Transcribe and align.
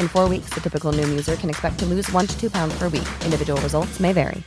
In 0.00 0.08
four 0.08 0.28
weeks, 0.28 0.54
the 0.54 0.60
typical 0.60 0.92
Noom 0.92 1.08
user 1.08 1.36
can 1.36 1.50
expect 1.50 1.78
to 1.78 1.86
lose 1.86 2.12
one 2.12 2.26
to 2.26 2.40
two 2.40 2.50
pounds 2.50 2.78
per 2.78 2.88
week. 2.88 3.08
Individual 3.24 3.60
results 3.60 4.00
may 4.00 4.12
vary. 4.12 4.42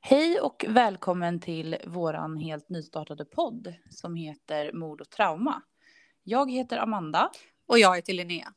Hej 0.00 0.40
och 0.40 0.64
välkommen 0.68 1.40
till 1.40 1.76
våran 1.86 2.36
helt 2.36 2.68
nystartade 2.68 3.24
podd 3.24 3.74
som 3.90 4.14
heter 4.14 4.72
Mord 4.72 5.00
och 5.00 5.10
trauma. 5.10 5.62
Jag 6.22 6.50
heter 6.50 6.78
Amanda. 6.78 7.30
Och 7.66 7.78
jag 7.78 7.96
heter 7.96 8.12
Linnea. 8.12 8.52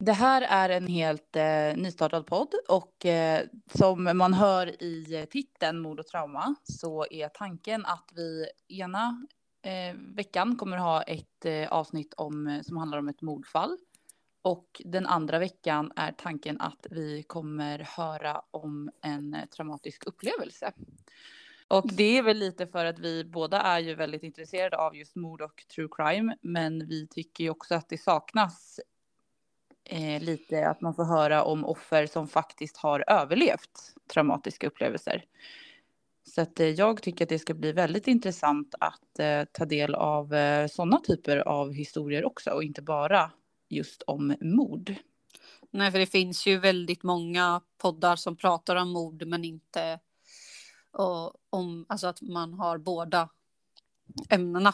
Det 0.00 0.12
här 0.12 0.42
är 0.42 0.68
en 0.68 0.86
helt 0.86 1.36
eh, 1.36 1.76
nystartad 1.76 2.26
podd 2.26 2.54
och 2.68 3.06
eh, 3.06 3.46
som 3.74 4.04
man 4.18 4.34
hör 4.34 4.82
i 4.82 5.26
titeln 5.30 5.78
Mord 5.80 6.00
och 6.00 6.06
trauma 6.06 6.54
så 6.64 7.06
är 7.10 7.28
tanken 7.28 7.86
att 7.86 8.10
vi 8.14 8.46
ena 8.68 9.26
eh, 9.62 9.96
veckan 10.16 10.56
kommer 10.56 10.76
ha 10.76 11.02
ett 11.02 11.44
eh, 11.44 11.68
avsnitt 11.68 12.14
om, 12.14 12.46
eh, 12.46 12.62
som 12.62 12.76
handlar 12.76 12.98
om 12.98 13.08
ett 13.08 13.22
mordfall. 13.22 13.78
Och 14.42 14.82
den 14.84 15.06
andra 15.06 15.38
veckan 15.38 15.92
är 15.96 16.12
tanken 16.12 16.60
att 16.60 16.86
vi 16.90 17.22
kommer 17.22 17.78
höra 17.78 18.42
om 18.50 18.90
en 19.02 19.36
traumatisk 19.56 20.06
upplevelse. 20.06 20.72
Och 21.68 21.92
det 21.92 22.18
är 22.18 22.22
väl 22.22 22.38
lite 22.38 22.66
för 22.66 22.84
att 22.84 22.98
vi 22.98 23.24
båda 23.24 23.60
är 23.60 23.78
ju 23.78 23.94
väldigt 23.94 24.22
intresserade 24.22 24.76
av 24.76 24.96
just 24.96 25.16
mord 25.16 25.40
och 25.42 25.64
true 25.74 25.88
crime. 25.90 26.36
Men 26.42 26.86
vi 26.88 27.06
tycker 27.06 27.44
ju 27.44 27.50
också 27.50 27.74
att 27.74 27.88
det 27.88 27.98
saknas 27.98 28.80
eh, 29.88 30.22
lite 30.22 30.68
att 30.68 30.80
man 30.80 30.94
får 30.94 31.04
höra 31.04 31.44
om 31.44 31.64
offer 31.64 32.06
som 32.06 32.28
faktiskt 32.28 32.76
har 32.76 33.04
överlevt 33.06 33.94
traumatiska 34.12 34.66
upplevelser. 34.66 35.24
Så 36.28 36.40
att, 36.40 36.60
eh, 36.60 36.66
jag 36.66 37.02
tycker 37.02 37.24
att 37.24 37.28
det 37.28 37.38
ska 37.38 37.54
bli 37.54 37.72
väldigt 37.72 38.08
intressant 38.08 38.74
att 38.80 39.18
eh, 39.18 39.44
ta 39.52 39.64
del 39.64 39.94
av 39.94 40.34
eh, 40.34 40.66
sådana 40.66 41.00
typer 41.00 41.36
av 41.36 41.72
historier 41.72 42.24
också 42.24 42.50
och 42.50 42.64
inte 42.64 42.82
bara 42.82 43.30
just 43.68 44.02
om 44.02 44.34
mord. 44.40 44.94
Nej, 45.70 45.92
för 45.92 45.98
det 45.98 46.06
finns 46.06 46.46
ju 46.46 46.58
väldigt 46.58 47.02
många 47.02 47.60
poddar 47.78 48.16
som 48.16 48.36
pratar 48.36 48.76
om 48.76 48.92
mord 48.92 49.26
men 49.26 49.44
inte 49.44 50.00
och, 50.90 51.32
om 51.50 51.86
alltså 51.88 52.06
att 52.06 52.22
man 52.22 52.54
har 52.54 52.78
båda 52.78 53.28
ämnena 54.30 54.72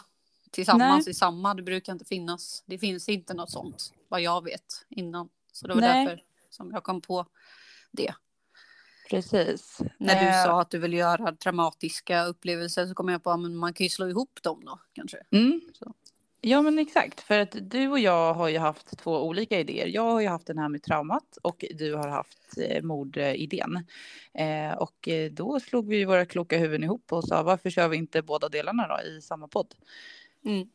tillsammans 0.55 1.05
Nej. 1.05 1.11
i 1.11 1.13
samma. 1.13 1.53
Det 1.53 1.63
brukar 1.63 1.93
inte 1.93 2.05
finnas. 2.05 2.63
Det 2.65 2.77
finns 2.77 3.09
inte 3.09 3.33
något 3.33 3.51
sånt 3.51 3.93
vad 4.09 4.21
jag 4.21 4.43
vet 4.43 4.85
innan. 4.89 5.29
Så 5.51 5.67
det 5.67 5.73
var 5.73 5.81
Nej. 5.81 6.05
därför 6.05 6.23
som 6.49 6.71
jag 6.71 6.83
kom 6.83 7.01
på 7.01 7.25
det. 7.91 8.13
Precis. 9.09 9.81
När 9.97 10.21
du 10.21 10.27
Eh, 10.27 10.43
sa 10.43 10.61
att 10.61 10.69
du 10.71 10.79
vill 10.79 10.93
göra 10.93 11.31
dramatiska 11.31 12.25
upplevelser 12.25 12.85
så 12.85 12.93
kom 12.93 13.09
jag 13.09 13.23
på 13.23 13.31
att 13.31 13.39
man 13.39 13.73
kan 13.73 13.83
ju 13.83 13.89
slå 13.89 14.07
ihop 14.07 14.39
dem 14.41 14.65
då 14.65 14.79
kanske. 14.93 15.17
Mm. 15.31 15.61
Ja 16.41 16.61
men 16.61 16.79
exakt, 16.79 17.21
för 17.21 17.39
att 17.39 17.55
du 17.61 17.87
och 17.87 17.99
jag 17.99 18.33
har 18.33 18.49
ju 18.49 18.57
haft 18.57 18.97
två 18.97 19.23
olika 19.27 19.59
idéer. 19.59 19.87
Jag 19.87 20.11
har 20.11 20.21
ju 20.21 20.27
haft 20.27 20.47
den 20.47 20.57
här 20.57 20.69
med 20.69 20.83
traumat 20.83 21.37
och 21.41 21.65
du 21.75 21.93
har 21.93 22.07
haft 22.07 22.57
eh, 22.57 22.81
mordidén. 22.83 23.85
Eh, 24.33 24.77
och 24.77 25.07
eh, 25.07 25.31
då 25.31 25.59
slog 25.59 25.89
vi 25.89 26.05
våra 26.05 26.25
kloka 26.25 26.57
huvuden 26.57 26.83
ihop 26.83 27.13
och 27.13 27.23
sa 27.23 27.43
varför 27.43 27.69
kör 27.69 27.87
vi 27.87 27.97
inte 27.97 28.21
båda 28.21 28.49
delarna 28.49 28.87
då 28.87 29.01
i 29.07 29.21
samma 29.21 29.47
podd? 29.47 29.75
Mm. 30.45 30.67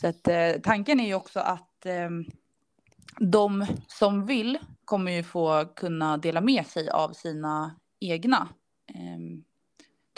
Så 0.00 0.06
att 0.06 0.28
eh, 0.28 0.52
tanken 0.62 1.00
är 1.00 1.06
ju 1.06 1.14
också 1.14 1.40
att 1.40 1.86
eh, 1.86 2.10
de 3.18 3.66
som 3.88 4.26
vill 4.26 4.58
kommer 4.84 5.12
ju 5.12 5.22
få 5.22 5.64
kunna 5.64 6.16
dela 6.16 6.40
med 6.40 6.66
sig 6.66 6.90
av 6.90 7.12
sina 7.12 7.76
egna 8.00 8.48
eh, 8.86 9.18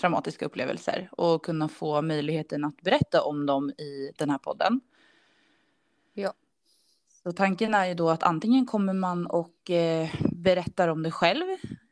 traumatiska 0.01 0.47
upplevelser 0.47 1.09
och 1.13 1.45
kunna 1.45 1.69
få 1.69 2.03
möjligheten 2.03 2.65
att 2.65 2.83
berätta 2.83 3.23
om 3.23 3.47
dem 3.47 3.71
i 3.71 4.13
den 4.17 4.31
här 4.31 4.39
podden. 4.39 4.81
Ja. 6.15 6.33
Så 7.23 7.33
tanken 7.33 7.75
är 7.75 7.87
ju 7.87 7.95
då 7.95 8.11
att 8.11 8.23
antingen 8.23 8.67
kommer 8.67 8.93
man 8.93 9.27
och 9.27 9.71
eh, 9.71 10.09
berättar 10.33 10.89
om 10.89 11.03
det 11.03 11.11
själv 11.11 11.45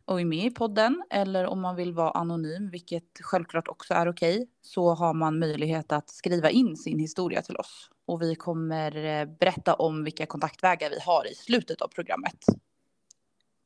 och 0.05 0.21
är 0.21 0.25
med 0.25 0.47
i 0.47 0.51
podden 0.51 1.03
eller 1.11 1.47
om 1.47 1.61
man 1.61 1.77
vill 1.77 1.93
vara 1.93 2.11
anonym, 2.11 2.71
vilket 2.71 3.21
självklart 3.21 3.69
också 3.69 3.95
är 3.95 4.09
okej, 4.09 4.49
så 4.63 4.95
har 4.95 5.15
man 5.15 5.39
möjlighet 5.39 5.93
att 5.93 6.11
skriva 6.11 6.51
in 6.51 6.77
sin 6.77 6.99
historia 6.99 7.43
till 7.43 7.57
oss. 7.57 7.91
Och 8.07 8.23
vi 8.23 8.35
kommer 8.35 8.97
eh, 9.05 9.25
berätta 9.25 9.75
om 9.75 10.05
vilka 10.05 10.27
kontaktvägar 10.27 10.91
vi 10.91 11.01
har 11.01 11.27
i 11.33 11.35
slutet 11.35 11.83
av 11.83 11.89
programmet. 11.89 12.45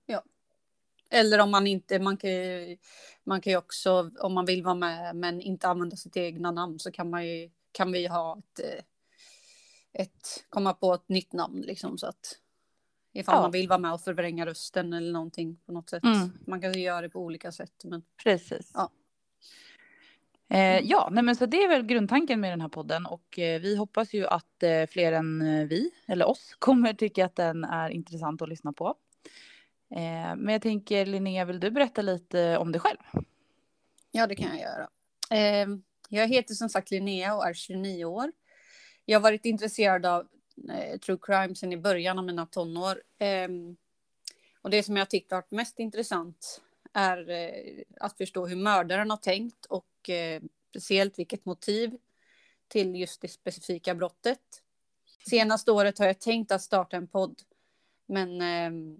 Ja. 0.07 0.23
Eller 1.11 1.39
om 1.39 1.51
man 1.51 1.67
inte, 1.67 1.99
man 1.99 2.17
kan 2.17 2.31
ju, 2.31 2.77
man 3.25 3.41
kan 3.41 3.51
ju 3.51 3.57
också, 3.57 4.11
om 4.19 4.35
man 4.35 4.45
vill 4.45 4.63
vara 4.63 4.75
med 4.75 5.17
men 5.17 5.41
inte 5.41 5.69
använda 5.69 5.97
sitt 5.97 6.17
egna 6.17 6.51
namn 6.51 6.79
så 6.79 6.91
kan 6.91 7.11
man 7.11 7.27
ju, 7.27 7.51
kan 7.73 7.93
vi 7.93 8.07
ha 8.07 8.39
ett, 8.39 8.61
eh, 8.61 8.85
ett 10.03 10.45
komma 10.49 10.75
på 10.75 10.95
ett 10.95 11.09
nytt 11.09 11.33
namn 11.33 11.61
liksom 11.61 11.99
så 11.99 12.07
att 12.07 12.39
ifall 13.17 13.35
Ja. 13.35 13.43
man 13.43 13.51
vill 13.51 13.69
vara 13.69 13.79
med 13.79 13.93
och 13.93 14.01
förvränga 14.01 14.47
rösten 14.47 14.93
eller 14.93 15.13
någonting 15.13 15.59
på 15.67 15.73
något 15.73 15.91
sätt. 15.91 16.05
Mm. 16.05 16.31
Man 16.47 16.61
kan 16.61 16.73
ju 16.73 16.81
göra 16.81 17.01
det 17.01 17.09
på 17.09 17.21
olika 17.21 17.53
sätt 17.53 17.73
men 17.85 18.03
Precis. 18.25 18.71
Ja. 18.75 18.91
Eh, 20.49 20.81
ja, 20.81 21.09
nej 21.13 21.25
men 21.25 21.37
så 21.37 21.47
det 21.47 21.65
är 21.65 21.69
väl 21.69 21.83
grundtanken 21.87 22.41
med 22.41 22.53
den 22.53 22.61
här 22.61 22.69
podden 22.69 23.07
och 23.07 23.39
eh, 23.39 23.61
vi 23.61 23.77
hoppas 23.77 24.15
ju 24.15 24.27
att 24.27 24.63
eh, 24.63 24.87
fler 24.87 25.13
än 25.13 25.43
eh, 25.43 25.67
vi, 25.67 25.91
eller 26.07 26.29
oss, 26.29 26.55
kommer 26.59 26.95
tycka 26.95 27.27
att 27.27 27.37
den 27.37 27.65
är 27.65 27.91
intressant 27.91 28.43
att 28.43 28.49
lyssna 28.49 28.73
på. 28.73 28.95
Eh, 29.91 30.37
men 30.37 30.49
jag 30.49 30.63
tänker 30.63 31.07
Linnea, 31.07 31.45
vill 31.45 31.61
du 31.61 31.71
berätta 31.71 32.03
lite 32.03 32.59
om 32.59 32.73
dig 32.73 32.81
själv? 32.81 32.99
Ja, 34.11 34.27
det 34.27 34.35
kan 34.35 34.49
jag 34.49 34.61
göra. 34.61 34.89
Eh, 35.31 35.69
jag 36.09 36.29
heter 36.29 36.55
som 36.55 36.69
sagt 36.69 36.91
Linnea 36.91 37.35
och 37.35 37.47
är 37.47 37.55
29 37.55 38.05
år. 38.05 38.33
Jag 39.05 39.19
har 39.19 39.23
varit 39.23 39.45
intresserad 39.45 40.07
av 40.07 40.27
eh, 40.71 40.99
true 40.99 41.19
crime 41.23 41.55
sedan 41.55 41.73
i 41.73 41.77
början 41.77 42.19
av 42.19 42.25
mina 42.25 42.47
tonår. 42.47 43.03
Eh, 43.19 43.49
och 44.63 44.71
det 44.71 44.83
som 44.83 44.97
jag 44.97 45.11
tyckt 45.11 45.33
varit 45.33 45.51
mest 45.51 45.79
intressant 45.79 46.61
är 46.93 47.31
eh, 47.31 47.83
att 48.01 48.17
förstå 48.17 48.47
hur 48.47 48.57
mördaren 48.57 49.11
har 49.11 49.17
tänkt 49.17 49.65
och 49.65 50.11
eh, 50.11 50.43
speciellt 50.71 51.19
vilket 51.19 51.45
motiv 51.45 51.97
till 52.69 52.97
just 52.97 53.21
det 53.21 53.29
specifika 53.29 53.95
brottet. 53.95 54.63
Senaste 55.31 55.73
året 55.73 55.99
har 55.99 56.07
jag 56.07 56.19
tänkt 56.19 56.53
att 56.53 56.63
starta 56.63 56.97
en 56.97 57.09
podd, 57.09 57.43
men 58.07 58.41
ehm, 58.41 58.97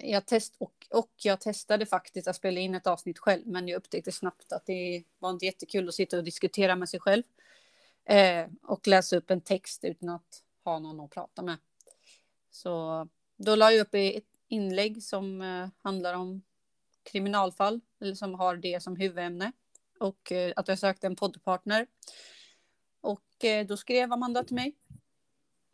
jag 0.00 0.26
test 0.26 0.54
och, 0.58 0.86
och 0.90 1.12
jag 1.16 1.40
testade 1.40 1.86
faktiskt 1.86 2.28
att 2.28 2.36
spela 2.36 2.60
in 2.60 2.74
ett 2.74 2.86
avsnitt 2.86 3.18
själv, 3.18 3.46
men 3.46 3.68
jag 3.68 3.76
upptäckte 3.76 4.12
snabbt 4.12 4.52
att 4.52 4.66
det 4.66 5.04
var 5.18 5.30
inte 5.30 5.46
jättekul 5.46 5.88
att 5.88 5.94
sitta 5.94 6.16
och 6.16 6.24
diskutera 6.24 6.76
med 6.76 6.88
sig 6.88 7.00
själv 7.00 7.22
eh, 8.04 8.46
och 8.62 8.86
läsa 8.86 9.16
upp 9.16 9.30
en 9.30 9.40
text 9.40 9.84
utan 9.84 10.08
att 10.08 10.42
ha 10.70 10.78
någon 10.78 11.00
att 11.00 11.10
prata 11.10 11.42
med. 11.42 11.56
Så 12.50 13.08
då 13.36 13.56
la 13.56 13.72
jag 13.72 13.80
upp 13.80 13.94
ett 13.94 14.24
inlägg 14.48 15.02
som 15.02 15.42
eh, 15.42 15.68
handlar 15.78 16.14
om 16.14 16.42
kriminalfall 17.02 17.80
eller 18.00 18.14
som 18.14 18.34
har 18.34 18.56
det 18.56 18.82
som 18.82 18.96
huvudämne 18.96 19.52
och 20.00 20.32
eh, 20.32 20.52
att 20.56 20.68
jag 20.68 20.78
sökte 20.78 21.06
en 21.06 21.16
poddpartner. 21.16 21.86
Och 23.00 23.44
eh, 23.44 23.66
då 23.66 23.76
skrev 23.76 24.12
Amanda 24.12 24.44
till 24.44 24.54
mig. 24.54 24.76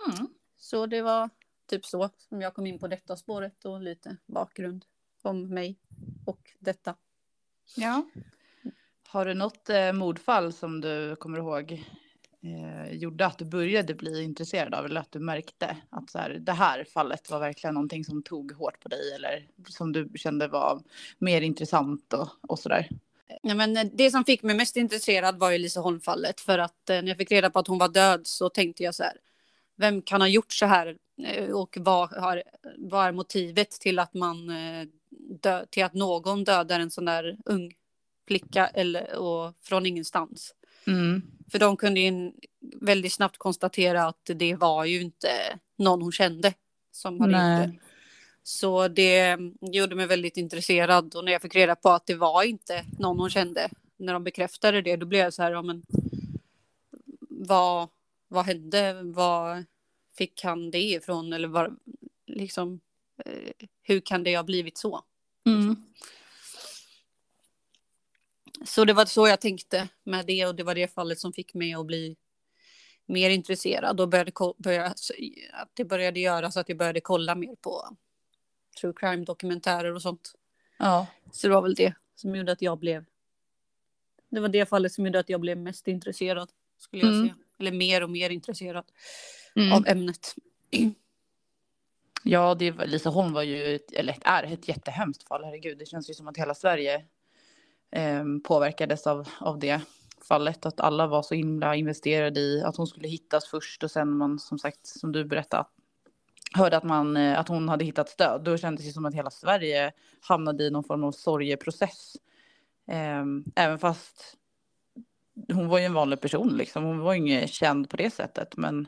Mm. 0.08 0.28
Så 0.56 0.86
det 0.86 1.02
var 1.02 1.30
typ 1.66 1.86
så 1.86 2.10
som 2.18 2.40
jag 2.40 2.54
kom 2.54 2.66
in 2.66 2.78
på 2.78 2.88
detta 2.88 3.16
spåret 3.16 3.64
och 3.64 3.80
lite 3.80 4.16
bakgrund 4.26 4.84
om 5.22 5.54
mig 5.54 5.78
och 6.26 6.50
detta. 6.58 6.94
Ja. 7.76 8.04
Har 9.08 9.24
du 9.24 9.34
något 9.34 9.70
eh, 9.70 9.92
mordfall 9.92 10.52
som 10.52 10.80
du 10.80 11.16
kommer 11.16 11.38
ihåg 11.38 11.84
eh, 12.42 12.92
gjorde 12.92 13.26
att 13.26 13.38
du 13.38 13.44
började 13.44 13.94
bli 13.94 14.22
intresserad 14.22 14.74
av 14.74 14.84
eller 14.84 15.00
att 15.00 15.12
du 15.12 15.18
märkte 15.18 15.76
att 15.90 16.10
så 16.10 16.18
här, 16.18 16.30
det 16.30 16.52
här 16.52 16.84
fallet 16.84 17.30
var 17.30 17.40
verkligen 17.40 17.74
någonting 17.74 18.04
som 18.04 18.22
tog 18.22 18.52
hårt 18.52 18.80
på 18.80 18.88
dig 18.88 19.14
eller 19.14 19.48
som 19.68 19.92
du 19.92 20.10
kände 20.14 20.48
var 20.48 20.82
mer 21.18 21.40
intressant 21.40 22.12
och, 22.12 22.28
och 22.40 22.58
så 22.58 22.68
där? 22.68 22.88
Ja, 23.42 23.54
men 23.54 23.76
eh, 23.76 23.86
det 23.92 24.10
som 24.10 24.24
fick 24.24 24.42
mig 24.42 24.56
mest 24.56 24.76
intresserad 24.76 25.38
var 25.38 25.50
ju 25.50 25.58
Lisa 25.58 25.80
Holm-fallet 25.80 26.40
för 26.40 26.58
att 26.58 26.90
eh, 26.90 26.96
när 26.96 27.08
jag 27.08 27.16
fick 27.16 27.32
reda 27.32 27.50
på 27.50 27.58
att 27.58 27.66
hon 27.66 27.78
var 27.78 27.88
död 27.88 28.26
så 28.26 28.48
tänkte 28.48 28.82
jag 28.82 28.94
så 28.94 29.02
här. 29.02 29.16
Vem 29.76 30.02
kan 30.02 30.20
ha 30.20 30.28
gjort 30.28 30.52
så 30.52 30.66
här 30.66 30.96
eh, 31.22 31.50
och 31.50 31.76
vad, 31.80 32.12
har, 32.12 32.42
vad 32.76 33.06
är 33.06 33.12
motivet 33.12 33.70
till 33.70 33.98
att 33.98 34.14
man 34.14 34.50
eh, 34.50 34.86
dö, 35.40 35.66
till 35.70 35.84
att 35.84 35.94
någon 35.94 36.44
dödar 36.44 36.80
en 36.80 36.90
sån 36.90 37.04
där 37.04 37.38
ung 37.44 37.74
flicka 38.28 38.66
eller 38.66 39.16
och 39.16 39.54
från 39.62 39.86
ingenstans? 39.86 40.54
Mm. 40.86 41.22
För 41.50 41.58
de 41.58 41.76
kunde 41.76 42.00
ju 42.00 42.32
väldigt 42.80 43.12
snabbt 43.12 43.38
konstatera 43.38 44.04
att 44.04 44.30
det 44.34 44.54
var 44.54 44.84
ju 44.84 45.00
inte 45.00 45.28
någon 45.78 46.02
hon 46.02 46.12
kände 46.12 46.54
som 46.92 47.20
hade 47.20 47.32
Nej. 47.32 47.66
gjort 47.66 47.74
det. 47.74 47.78
Så 48.42 48.88
det 48.88 49.38
gjorde 49.60 49.94
mig 49.94 50.06
väldigt 50.06 50.36
intresserad 50.36 51.14
och 51.14 51.24
när 51.24 51.32
jag 51.32 51.42
fick 51.42 51.54
reda 51.54 51.76
på 51.76 51.90
att 51.90 52.06
det 52.06 52.14
var 52.14 52.42
inte 52.42 52.84
någon 52.98 53.18
hon 53.18 53.30
kände 53.30 53.70
när 53.96 54.12
de 54.12 54.24
bekräftade 54.24 54.82
det 54.82 54.96
då 54.96 55.06
blev 55.06 55.20
jag 55.20 55.34
så 55.34 55.42
här, 55.42 55.52
ja 55.52 55.62
men 55.62 55.82
vad, 57.28 57.88
vad 58.28 58.44
hände? 58.44 59.02
Vad 59.02 59.64
fick 60.16 60.44
han 60.44 60.70
det 60.70 60.82
ifrån 60.82 61.32
eller 61.32 61.48
var, 61.48 61.76
liksom 62.26 62.80
eh, 63.24 63.66
hur 63.82 64.00
kan 64.00 64.24
det 64.24 64.36
ha 64.36 64.42
blivit 64.42 64.78
så? 64.78 65.02
Mm. 65.46 65.76
Så 68.64 68.84
det 68.84 68.92
var 68.92 69.04
så 69.04 69.28
jag 69.28 69.40
tänkte 69.40 69.88
med 70.04 70.26
det 70.26 70.46
och 70.46 70.54
det 70.54 70.62
var 70.62 70.74
det 70.74 70.94
fallet 70.94 71.18
som 71.18 71.32
fick 71.32 71.54
mig 71.54 71.74
att 71.74 71.86
bli 71.86 72.16
mer 73.06 73.30
intresserad 73.30 74.00
och 74.00 74.08
började, 74.08 74.32
började, 74.58 74.88
att 75.52 75.70
det 75.74 75.84
började 75.84 76.20
göra 76.20 76.50
så 76.50 76.60
att 76.60 76.68
jag 76.68 76.78
började 76.78 77.00
kolla 77.00 77.34
mer 77.34 77.54
på 77.54 77.96
true 78.80 78.92
crime 78.96 79.24
dokumentärer 79.24 79.94
och 79.94 80.02
sånt. 80.02 80.32
Ja. 80.78 81.06
Så 81.32 81.48
det 81.48 81.54
var 81.54 81.62
väl 81.62 81.74
det 81.74 81.94
som 82.14 82.36
gjorde 82.36 82.52
att 82.52 82.62
jag 82.62 82.78
blev. 82.78 83.04
Det 84.30 84.40
var 84.40 84.48
det 84.48 84.68
fallet 84.68 84.92
som 84.92 85.06
gjorde 85.06 85.18
att 85.18 85.28
jag 85.28 85.40
blev 85.40 85.58
mest 85.58 85.88
intresserad 85.88 86.50
skulle 86.78 87.02
jag 87.02 87.14
mm. 87.14 87.26
säga. 87.26 87.36
Eller 87.58 87.72
mer 87.72 88.02
och 88.02 88.10
mer 88.10 88.30
intresserad 88.30 88.84
mm. 89.56 89.72
av 89.72 89.86
ämnet. 89.86 90.34
Ja, 92.24 92.54
det 92.54 92.70
var, 92.70 92.86
Lisa 92.86 93.10
Holm 93.10 93.32
var 93.32 93.42
ju, 93.42 93.74
ett, 93.74 93.92
eller 93.92 94.16
är 94.20 94.42
ett 94.42 94.68
jättehemskt 94.68 95.28
fall, 95.28 95.44
herregud. 95.44 95.78
Det 95.78 95.86
känns 95.86 96.10
ju 96.10 96.14
som 96.14 96.28
att 96.28 96.36
hela 96.36 96.54
Sverige 96.54 97.04
eh, 97.92 98.24
påverkades 98.44 99.06
av, 99.06 99.28
av 99.40 99.58
det 99.58 99.80
fallet. 100.28 100.66
Att 100.66 100.80
alla 100.80 101.06
var 101.06 101.22
så 101.22 101.34
himla 101.34 101.76
investerade 101.76 102.40
i 102.40 102.62
att 102.62 102.76
hon 102.76 102.86
skulle 102.86 103.08
hittas 103.08 103.46
först 103.46 103.82
och 103.82 103.90
sen 103.90 104.16
man 104.16 104.38
som 104.38 104.58
sagt, 104.58 104.86
som 104.86 105.12
du 105.12 105.24
berättade, 105.24 105.64
hörde 106.54 106.76
att, 106.76 106.84
man, 106.84 107.16
eh, 107.16 107.38
att 107.38 107.48
hon 107.48 107.68
hade 107.68 107.84
hittat 107.84 108.08
stöd. 108.08 108.44
Då 108.44 108.56
kändes 108.56 108.86
det 108.86 108.92
som 108.92 109.06
att 109.06 109.14
hela 109.14 109.30
Sverige 109.30 109.92
hamnade 110.20 110.64
i 110.64 110.70
någon 110.70 110.84
form 110.84 111.04
av 111.04 111.12
sorgeprocess. 111.12 112.16
Eh, 112.90 113.24
även 113.56 113.78
fast 113.78 114.36
hon 115.52 115.68
var 115.68 115.78
ju 115.78 115.84
en 115.84 115.94
vanlig 115.94 116.20
person, 116.20 116.56
liksom. 116.56 116.84
hon 116.84 116.98
var 116.98 117.12
ju 117.12 117.18
ingen 117.18 117.48
känd 117.48 117.90
på 117.90 117.96
det 117.96 118.10
sättet. 118.10 118.56
Men 118.56 118.82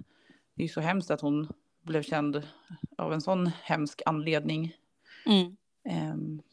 det 0.54 0.62
är 0.62 0.66
ju 0.66 0.72
så 0.72 0.80
hemskt 0.80 1.10
att 1.10 1.20
hon 1.20 1.48
blev 1.82 2.02
känd 2.02 2.42
av 2.98 3.12
en 3.12 3.20
sån 3.20 3.46
hemsk 3.62 4.02
anledning. 4.06 4.76
Mm. 5.26 5.56
Eh, 5.88 6.44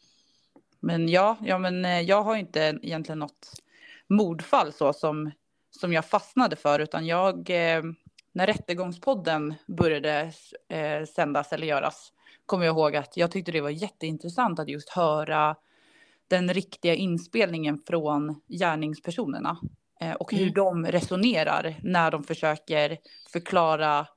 men 0.82 1.10
ja, 1.10 1.38
ja 1.42 1.58
men 1.58 1.86
eh, 1.86 2.02
jag 2.02 2.24
har 2.24 2.36
inte 2.36 2.80
egentligen 2.82 3.20
något 3.20 3.54
mordfall 4.08 4.74
så 4.74 4.94
som, 4.94 5.32
som 5.72 5.94
jag 5.94 6.06
fastnade 6.06 6.56
för, 6.56 6.80
utan 6.80 7.06
jag, 7.06 7.50
eh, 7.50 7.84
när 8.32 8.48
Rättegångspodden 8.48 9.54
började 9.68 10.32
eh, 10.70 11.06
sändas 11.16 11.54
eller 11.54 11.68
göras, 11.68 12.12
kommer 12.46 12.66
jag 12.66 12.74
ihåg 12.74 12.96
att 12.96 13.18
jag 13.18 13.32
tyckte 13.32 13.52
det 13.52 13.62
var 13.62 13.70
jätteintressant 13.70 14.60
att 14.60 14.70
just 14.70 14.90
höra 14.90 15.56
den 16.28 16.54
riktiga 16.54 16.96
inspelningen 16.96 17.78
från 17.88 18.42
gärningspersonerna 18.48 19.58
eh, 20.02 20.14
och 20.14 20.32
hur 20.32 20.42
mm. 20.42 20.54
de 20.54 20.86
resonerar 20.86 21.76
när 21.84 22.12
de 22.12 22.24
försöker 22.24 22.98
förklara 23.32 24.08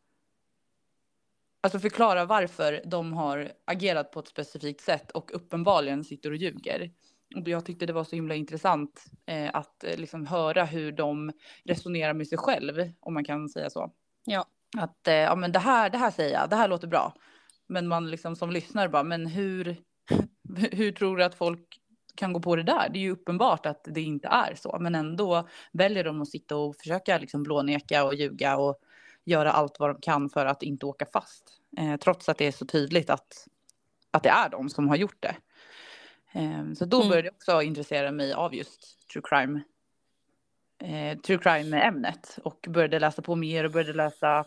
Alltså 1.65 1.79
förklara 1.79 2.25
varför 2.25 2.83
de 2.85 3.13
har 3.13 3.53
agerat 3.65 4.11
på 4.11 4.21
ett 4.21 4.29
specifikt 4.29 4.81
sätt 4.81 5.11
och 5.11 5.31
uppenbarligen 5.35 6.05
sitter 6.05 6.31
och 6.31 6.37
ljuger. 6.37 6.91
Och 7.37 7.49
jag 7.49 7.65
tyckte 7.65 7.87
det 7.87 7.93
var 7.93 8.05
så 8.05 8.17
himla 8.17 8.35
intressant 8.35 9.05
eh, 9.27 9.51
att 9.53 9.85
eh, 9.85 9.97
liksom 9.97 10.27
höra 10.27 10.65
hur 10.65 10.93
de 10.93 11.33
resonerar 11.65 12.13
med 12.13 12.29
sig 12.29 12.39
själv, 12.39 12.91
om 13.01 13.15
man 13.15 13.25
kan 13.25 13.49
säga 13.49 13.71
så. 13.71 13.93
Ja. 14.25 14.47
Att 14.79 15.09
eh, 15.09 15.15
ja, 15.15 15.37
men 15.37 15.53
det 15.53 15.59
här, 15.59 15.91
det 15.91 15.99
här 15.99 16.11
säger 16.11 16.33
jag, 16.33 16.51
det 16.51 16.57
här 16.57 16.69
låter 16.69 16.89
bra. 16.89 17.15
Men 17.67 17.89
man 17.89 18.11
liksom 18.11 18.37
som 18.37 18.51
lyssnar 18.51 18.89
bara, 18.89 19.03
men 19.03 19.27
hur, 19.27 19.77
hur 20.73 20.93
tror 20.93 21.17
du 21.17 21.25
att 21.25 21.35
folk 21.35 21.81
kan 22.15 22.33
gå 22.33 22.41
på 22.41 22.57
det 22.57 22.63
där? 22.63 22.89
Det 22.93 22.99
är 22.99 23.03
ju 23.03 23.11
uppenbart 23.11 23.67
att 23.67 23.85
det 23.85 24.03
inte 24.03 24.29
är 24.29 24.55
så, 24.55 24.79
men 24.81 24.95
ändå 24.95 25.49
väljer 25.73 26.05
de 26.05 26.23
att 26.23 26.31
sitta 26.31 26.57
och 26.57 26.77
försöka 26.77 27.19
liksom 27.19 27.43
blåneka 27.43 28.05
och 28.05 28.15
ljuga 28.15 28.57
och 28.57 28.81
göra 29.25 29.53
allt 29.53 29.79
vad 29.79 29.91
de 29.91 30.01
kan 30.01 30.31
för 30.31 30.47
att 30.47 30.63
inte 30.63 30.87
åka 30.87 31.07
fast. 31.13 31.45
Eh, 31.79 31.97
trots 31.97 32.29
att 32.29 32.39
det 32.39 32.47
är 32.47 32.53
så 32.53 32.67
tydligt 32.67 33.11
att, 33.11 33.49
att 34.11 34.23
det 34.23 34.29
är 34.29 34.49
de 34.49 34.71
som 34.71 34.89
har 34.89 34.97
gjort 34.97 35.23
det. 35.23 35.37
Eh, 36.33 36.73
så 36.75 36.85
då 36.85 36.97
mm. 36.97 37.09
började 37.09 37.29
jag 37.29 37.35
också 37.35 37.63
intressera 37.63 38.13
mig 38.13 38.33
av 38.33 38.55
just 38.55 39.09
true 39.13 39.23
crime. 39.29 39.61
Eh, 40.79 41.19
true 41.19 41.39
crime-ämnet 41.39 42.39
och 42.45 42.67
började 42.69 42.99
läsa 42.99 43.23
på 43.23 43.37
mer 43.37 43.65
och 43.65 43.71
började 43.71 43.93
läsa 43.93 44.45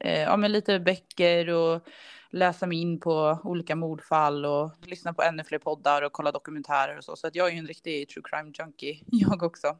eh, 0.00 0.22
ja, 0.22 0.36
men 0.36 0.52
lite 0.52 0.80
böcker 0.80 1.48
och 1.48 1.82
läsa 2.30 2.66
mig 2.66 2.78
in 2.78 3.00
på 3.00 3.38
olika 3.44 3.76
mordfall 3.76 4.44
och 4.44 4.70
lyssna 4.86 5.14
på 5.14 5.22
ännu 5.22 5.44
fler 5.44 5.58
poddar 5.58 6.02
och 6.02 6.12
kolla 6.12 6.32
dokumentärer 6.32 6.98
och 6.98 7.04
så. 7.04 7.16
Så 7.16 7.26
att 7.26 7.34
jag 7.34 7.48
är 7.48 7.52
ju 7.52 7.58
en 7.58 7.66
riktig 7.66 8.08
true 8.08 8.22
crime 8.30 8.52
junkie, 8.58 9.02
jag 9.06 9.42
också. 9.42 9.76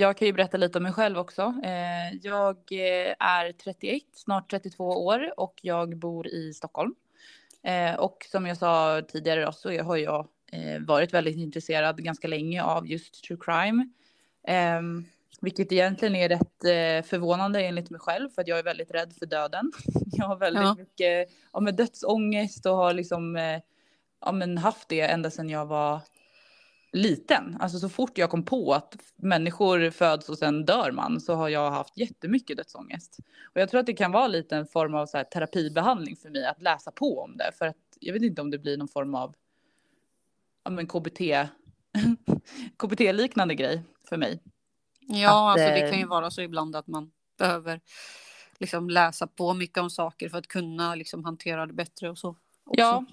Jag 0.00 0.16
kan 0.16 0.26
ju 0.26 0.32
berätta 0.32 0.56
lite 0.56 0.78
om 0.78 0.82
mig 0.82 0.92
själv 0.92 1.18
också. 1.18 1.54
Eh, 1.64 2.14
jag 2.22 2.56
eh, 2.70 3.14
är 3.18 3.52
31, 3.52 4.02
snart 4.12 4.50
32 4.50 4.84
år 4.84 5.34
och 5.36 5.54
jag 5.62 5.96
bor 5.96 6.26
i 6.26 6.52
Stockholm. 6.54 6.94
Eh, 7.62 7.94
och 7.94 8.26
som 8.30 8.46
jag 8.46 8.56
sa 8.56 9.02
tidigare 9.08 9.44
då, 9.44 9.52
så 9.52 9.82
har 9.82 9.96
jag 9.96 10.28
varit 10.80 11.14
väldigt 11.14 11.36
intresserad 11.36 12.04
ganska 12.04 12.28
länge 12.28 12.62
av 12.62 12.86
just 12.86 13.24
true 13.24 13.38
crime. 13.40 13.88
Ehm, 14.46 15.04
vilket 15.40 15.72
egentligen 15.72 16.16
är 16.16 16.28
rätt 16.28 17.06
förvånande 17.06 17.60
enligt 17.60 17.90
mig 17.90 18.00
själv 18.00 18.28
för 18.28 18.42
att 18.42 18.48
jag 18.48 18.58
är 18.58 18.62
väldigt 18.62 18.90
rädd 18.90 19.12
för 19.18 19.26
döden. 19.26 19.72
Jag 20.12 20.26
har 20.26 20.36
väldigt 20.36 20.62
ja. 20.62 20.74
mycket 20.74 21.28
ja, 21.52 21.60
med 21.60 21.74
dödsångest 21.74 22.66
och 22.66 22.76
har 22.76 22.92
liksom 22.92 23.36
ja, 24.20 24.32
men 24.32 24.58
haft 24.58 24.88
det 24.88 25.00
ända 25.00 25.30
sedan 25.30 25.48
jag 25.48 25.66
var 25.66 26.00
liten. 26.92 27.56
Alltså 27.60 27.78
så 27.78 27.88
fort 27.88 28.18
jag 28.18 28.30
kom 28.30 28.44
på 28.44 28.74
att 28.74 28.96
människor 29.16 29.90
föds 29.90 30.28
och 30.28 30.38
sen 30.38 30.64
dör 30.64 30.92
man 30.92 31.20
så 31.20 31.34
har 31.34 31.48
jag 31.48 31.70
haft 31.70 31.96
jättemycket 31.96 32.56
dödsångest. 32.56 33.18
Och 33.42 33.60
jag 33.60 33.70
tror 33.70 33.80
att 33.80 33.86
det 33.86 33.92
kan 33.92 34.12
vara 34.12 34.26
lite 34.26 34.56
en 34.56 34.66
form 34.66 34.94
av 34.94 35.06
så 35.06 35.16
här 35.16 35.24
terapibehandling 35.24 36.16
för 36.16 36.30
mig 36.30 36.46
att 36.46 36.62
läsa 36.62 36.90
på 36.90 37.20
om 37.20 37.36
det. 37.36 37.50
För 37.58 37.66
att 37.66 37.76
jag 38.00 38.12
vet 38.12 38.22
inte 38.22 38.42
om 38.42 38.50
det 38.50 38.58
blir 38.58 38.76
någon 38.76 38.88
form 38.88 39.14
av 39.14 39.34
ja, 40.64 40.70
men 40.70 40.86
KBT, 40.86 41.20
KBT-liknande 42.76 43.54
grej 43.54 43.82
för 44.08 44.16
mig. 44.16 44.42
Ja, 45.00 45.52
att, 45.52 45.60
alltså 45.60 45.74
det 45.74 45.90
kan 45.90 45.98
ju 45.98 46.04
eh, 46.04 46.08
vara 46.08 46.30
så 46.30 46.40
ibland 46.40 46.76
att 46.76 46.86
man 46.86 47.10
behöver 47.38 47.80
liksom 48.58 48.90
läsa 48.90 49.26
på 49.26 49.54
mycket 49.54 49.78
om 49.78 49.90
saker 49.90 50.28
för 50.28 50.38
att 50.38 50.46
kunna 50.46 50.94
liksom 50.94 51.24
hantera 51.24 51.66
det 51.66 51.72
bättre 51.72 52.10
och 52.10 52.18
så. 52.18 52.28
Också. 52.28 52.80
Ja, 52.80 53.04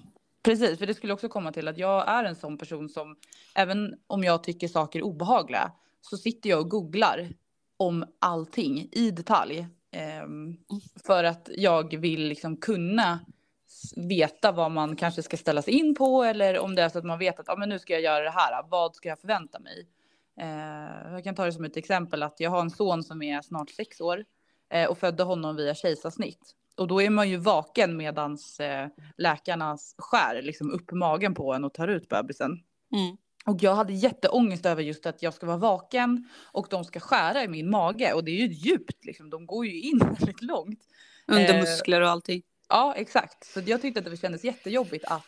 Precis, 0.48 0.78
för 0.78 0.86
det 0.86 0.94
skulle 0.94 1.12
också 1.12 1.28
komma 1.28 1.52
till 1.52 1.68
att 1.68 1.78
jag 1.78 2.08
är 2.08 2.24
en 2.24 2.36
sån 2.36 2.58
person 2.58 2.88
som 2.88 3.16
även 3.54 3.94
om 4.06 4.24
jag 4.24 4.42
tycker 4.42 4.68
saker 4.68 4.98
är 4.98 5.02
obehagliga 5.02 5.72
så 6.00 6.16
sitter 6.16 6.50
jag 6.50 6.60
och 6.60 6.70
googlar 6.70 7.28
om 7.76 8.04
allting 8.20 8.88
i 8.92 9.10
detalj 9.10 9.68
Eh, 9.90 10.28
för 11.06 11.24
att 11.24 11.50
jag 11.52 11.96
vill 11.96 12.28
liksom 12.28 12.56
kunna 12.56 13.20
veta 13.96 14.52
vad 14.52 14.70
man 14.70 14.96
kanske 14.96 15.22
ska 15.22 15.36
ställa 15.36 15.62
sig 15.62 15.74
in 15.74 15.94
på 15.94 16.22
eller 16.22 16.58
om 16.58 16.74
det 16.74 16.82
är 16.82 16.88
så 16.88 16.98
att 16.98 17.04
man 17.04 17.18
vet 17.18 17.40
att 17.40 17.48
ah, 17.48 17.56
men 17.56 17.68
nu 17.68 17.78
ska 17.78 17.92
jag 17.92 18.02
göra 18.02 18.24
det 18.24 18.30
här. 18.30 18.62
Vad 18.68 18.96
ska 18.96 19.08
jag 19.08 19.20
förvänta 19.20 19.58
mig? 19.58 19.88
Eh, 20.40 21.12
jag 21.12 21.24
kan 21.24 21.34
ta 21.34 21.44
det 21.44 21.52
som 21.52 21.64
ett 21.64 21.76
exempel 21.76 22.22
att 22.22 22.40
jag 22.40 22.50
har 22.50 22.60
en 22.60 22.70
son 22.70 23.02
som 23.02 23.22
är 23.22 23.42
snart 23.42 23.70
sex 23.70 24.00
år 24.00 24.24
eh, 24.70 24.90
och 24.90 24.98
födde 24.98 25.22
honom 25.22 25.56
via 25.56 25.74
kejsarsnitt. 25.74 26.54
Och 26.78 26.88
då 26.88 27.02
är 27.02 27.10
man 27.10 27.30
ju 27.30 27.36
vaken 27.36 27.96
medans 27.96 28.60
uh, 28.60 29.04
läkarna 29.16 29.78
skär 29.98 30.42
liksom 30.42 30.70
upp 30.70 30.92
magen 30.92 31.34
på 31.34 31.54
en 31.54 31.64
och 31.64 31.74
tar 31.74 31.88
ut 31.88 32.08
bebisen. 32.08 32.50
Mm. 32.92 33.16
Och 33.46 33.62
jag 33.62 33.74
hade 33.74 33.92
jätteångest 33.92 34.66
över 34.66 34.82
just 34.82 35.06
att 35.06 35.22
jag 35.22 35.34
ska 35.34 35.46
vara 35.46 35.56
vaken 35.56 36.28
och 36.52 36.66
de 36.70 36.84
ska 36.84 37.00
skära 37.00 37.44
i 37.44 37.48
min 37.48 37.70
mage 37.70 38.12
och 38.12 38.24
det 38.24 38.30
är 38.30 38.46
ju 38.46 38.52
djupt 38.52 39.04
liksom. 39.04 39.30
De 39.30 39.46
går 39.46 39.66
ju 39.66 39.80
in 39.80 39.98
väldigt 40.18 40.42
långt. 40.42 40.80
Under 41.26 41.54
eh, 41.54 41.60
muskler 41.60 42.00
och 42.00 42.08
allting. 42.08 42.42
Ja, 42.68 42.94
exakt. 42.96 43.44
Så 43.44 43.60
jag 43.66 43.82
tyckte 43.82 44.00
att 44.00 44.06
det 44.06 44.16
kändes 44.16 44.44
jättejobbigt 44.44 45.04
att 45.04 45.26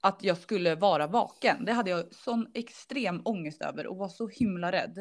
att 0.00 0.24
jag 0.24 0.38
skulle 0.38 0.74
vara 0.74 1.06
vaken. 1.06 1.64
Det 1.64 1.72
hade 1.72 1.90
jag 1.90 2.14
sån 2.14 2.46
extrem 2.54 3.22
ångest 3.24 3.62
över 3.62 3.86
och 3.86 3.96
var 3.96 4.08
så 4.08 4.28
himla 4.28 4.72
rädd. 4.72 4.98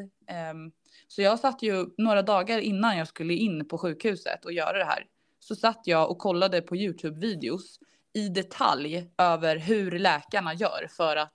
Um, 0.51 0.71
så 1.07 1.21
jag 1.21 1.39
satt 1.39 1.61
ju 1.61 1.85
några 1.97 2.21
dagar 2.21 2.59
innan 2.59 2.97
jag 2.97 3.07
skulle 3.07 3.33
in 3.33 3.67
på 3.67 3.77
sjukhuset 3.77 4.45
och 4.45 4.53
göra 4.53 4.77
det 4.77 4.85
här. 4.85 5.05
Så 5.49 5.55
satt 5.55 5.81
jag 5.83 6.11
och 6.11 6.17
kollade 6.17 6.61
på 6.61 6.75
Youtube-videos 6.75 7.79
i 8.13 8.29
detalj 8.29 9.09
över 9.17 9.57
hur 9.57 9.99
läkarna 9.99 10.53
gör 10.53 10.87
för 10.97 11.15
att 11.15 11.33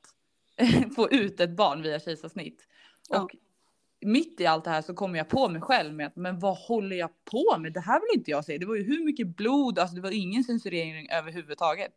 få 0.97 1.11
ut 1.11 1.41
ett 1.41 1.51
barn 1.51 1.83
via 1.83 2.01
kejsarsnitt. 2.01 2.67
Ja. 3.09 3.21
Och 3.23 3.37
mitt 4.01 4.41
i 4.41 4.47
allt 4.47 4.65
det 4.65 4.71
här 4.71 4.83
så 4.83 4.95
kommer 4.95 5.19
jag 5.19 5.29
på 5.29 5.49
mig 5.49 5.61
själv 5.61 5.95
med 5.95 6.07
att 6.07 6.17
men 6.17 6.39
vad 6.39 6.57
håller 6.57 6.97
jag 6.97 7.11
på 7.25 7.59
med? 7.59 7.73
Det 7.73 7.81
här 7.81 8.01
vill 8.01 8.19
inte 8.19 8.31
jag 8.31 8.45
se. 8.45 8.59
Det 8.59 8.67
var 8.67 8.75
ju 8.75 8.83
hur 8.83 9.05
mycket 9.05 9.37
blod, 9.37 9.79
alltså 9.79 9.97
det 9.97 10.03
var 10.03 10.11
ingen 10.11 10.45
censurering 10.45 11.09
överhuvudtaget. 11.11 11.93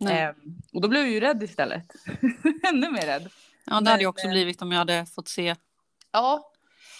Eh, 0.00 0.30
och 0.72 0.80
då 0.80 0.88
blev 0.88 1.02
jag 1.02 1.10
ju 1.10 1.20
rädd 1.20 1.42
istället. 1.42 1.94
Ännu 2.68 2.90
mer 2.90 3.06
rädd. 3.06 3.28
Ja, 3.64 3.74
det 3.74 3.80
men, 3.80 3.86
hade 3.86 4.02
jag 4.02 4.10
också 4.10 4.28
blivit 4.28 4.62
om 4.62 4.72
jag 4.72 4.78
hade 4.78 5.06
fått 5.06 5.28
se. 5.28 5.54
Ja, 6.12 6.52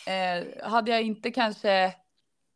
eh, 0.07 0.71
hade 0.71 0.91
jag 0.91 1.03
inte 1.03 1.31
kanske 1.31 1.95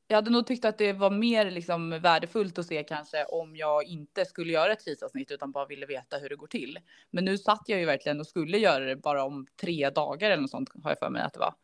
jag 0.08 0.16
hade 0.16 0.30
nog 0.30 0.46
tyckt 0.46 0.64
att 0.64 0.78
det 0.78 0.92
var 0.92 1.10
mer 1.10 1.50
liksom 1.50 1.90
värdefullt 1.90 2.58
att 2.58 2.66
se 2.66 2.82
kanske 2.82 3.24
om 3.24 3.56
jag 3.56 3.84
inte 3.84 4.24
skulle 4.24 4.52
göra 4.52 4.72
ett 4.72 4.84
kejsarsnitt 4.84 5.30
utan 5.30 5.52
bara 5.52 5.66
ville 5.66 5.86
veta 5.86 6.16
hur 6.16 6.28
det 6.28 6.36
går 6.36 6.46
till. 6.46 6.78
Men 7.10 7.24
nu 7.24 7.38
satt 7.38 7.62
jag 7.66 7.80
ju 7.80 7.86
verkligen 7.86 8.20
och 8.20 8.26
skulle 8.26 8.58
göra 8.58 8.84
det 8.84 8.96
bara 8.96 9.24
om 9.24 9.46
tre 9.60 9.90
dagar 9.90 10.30
eller 10.30 10.42
något 10.42 10.50
sånt 10.50 10.70
har 10.82 10.90
jag 10.90 10.98
för 10.98 11.10
mig 11.10 11.22
att 11.22 11.32
det 11.32 11.40
var. 11.40 11.54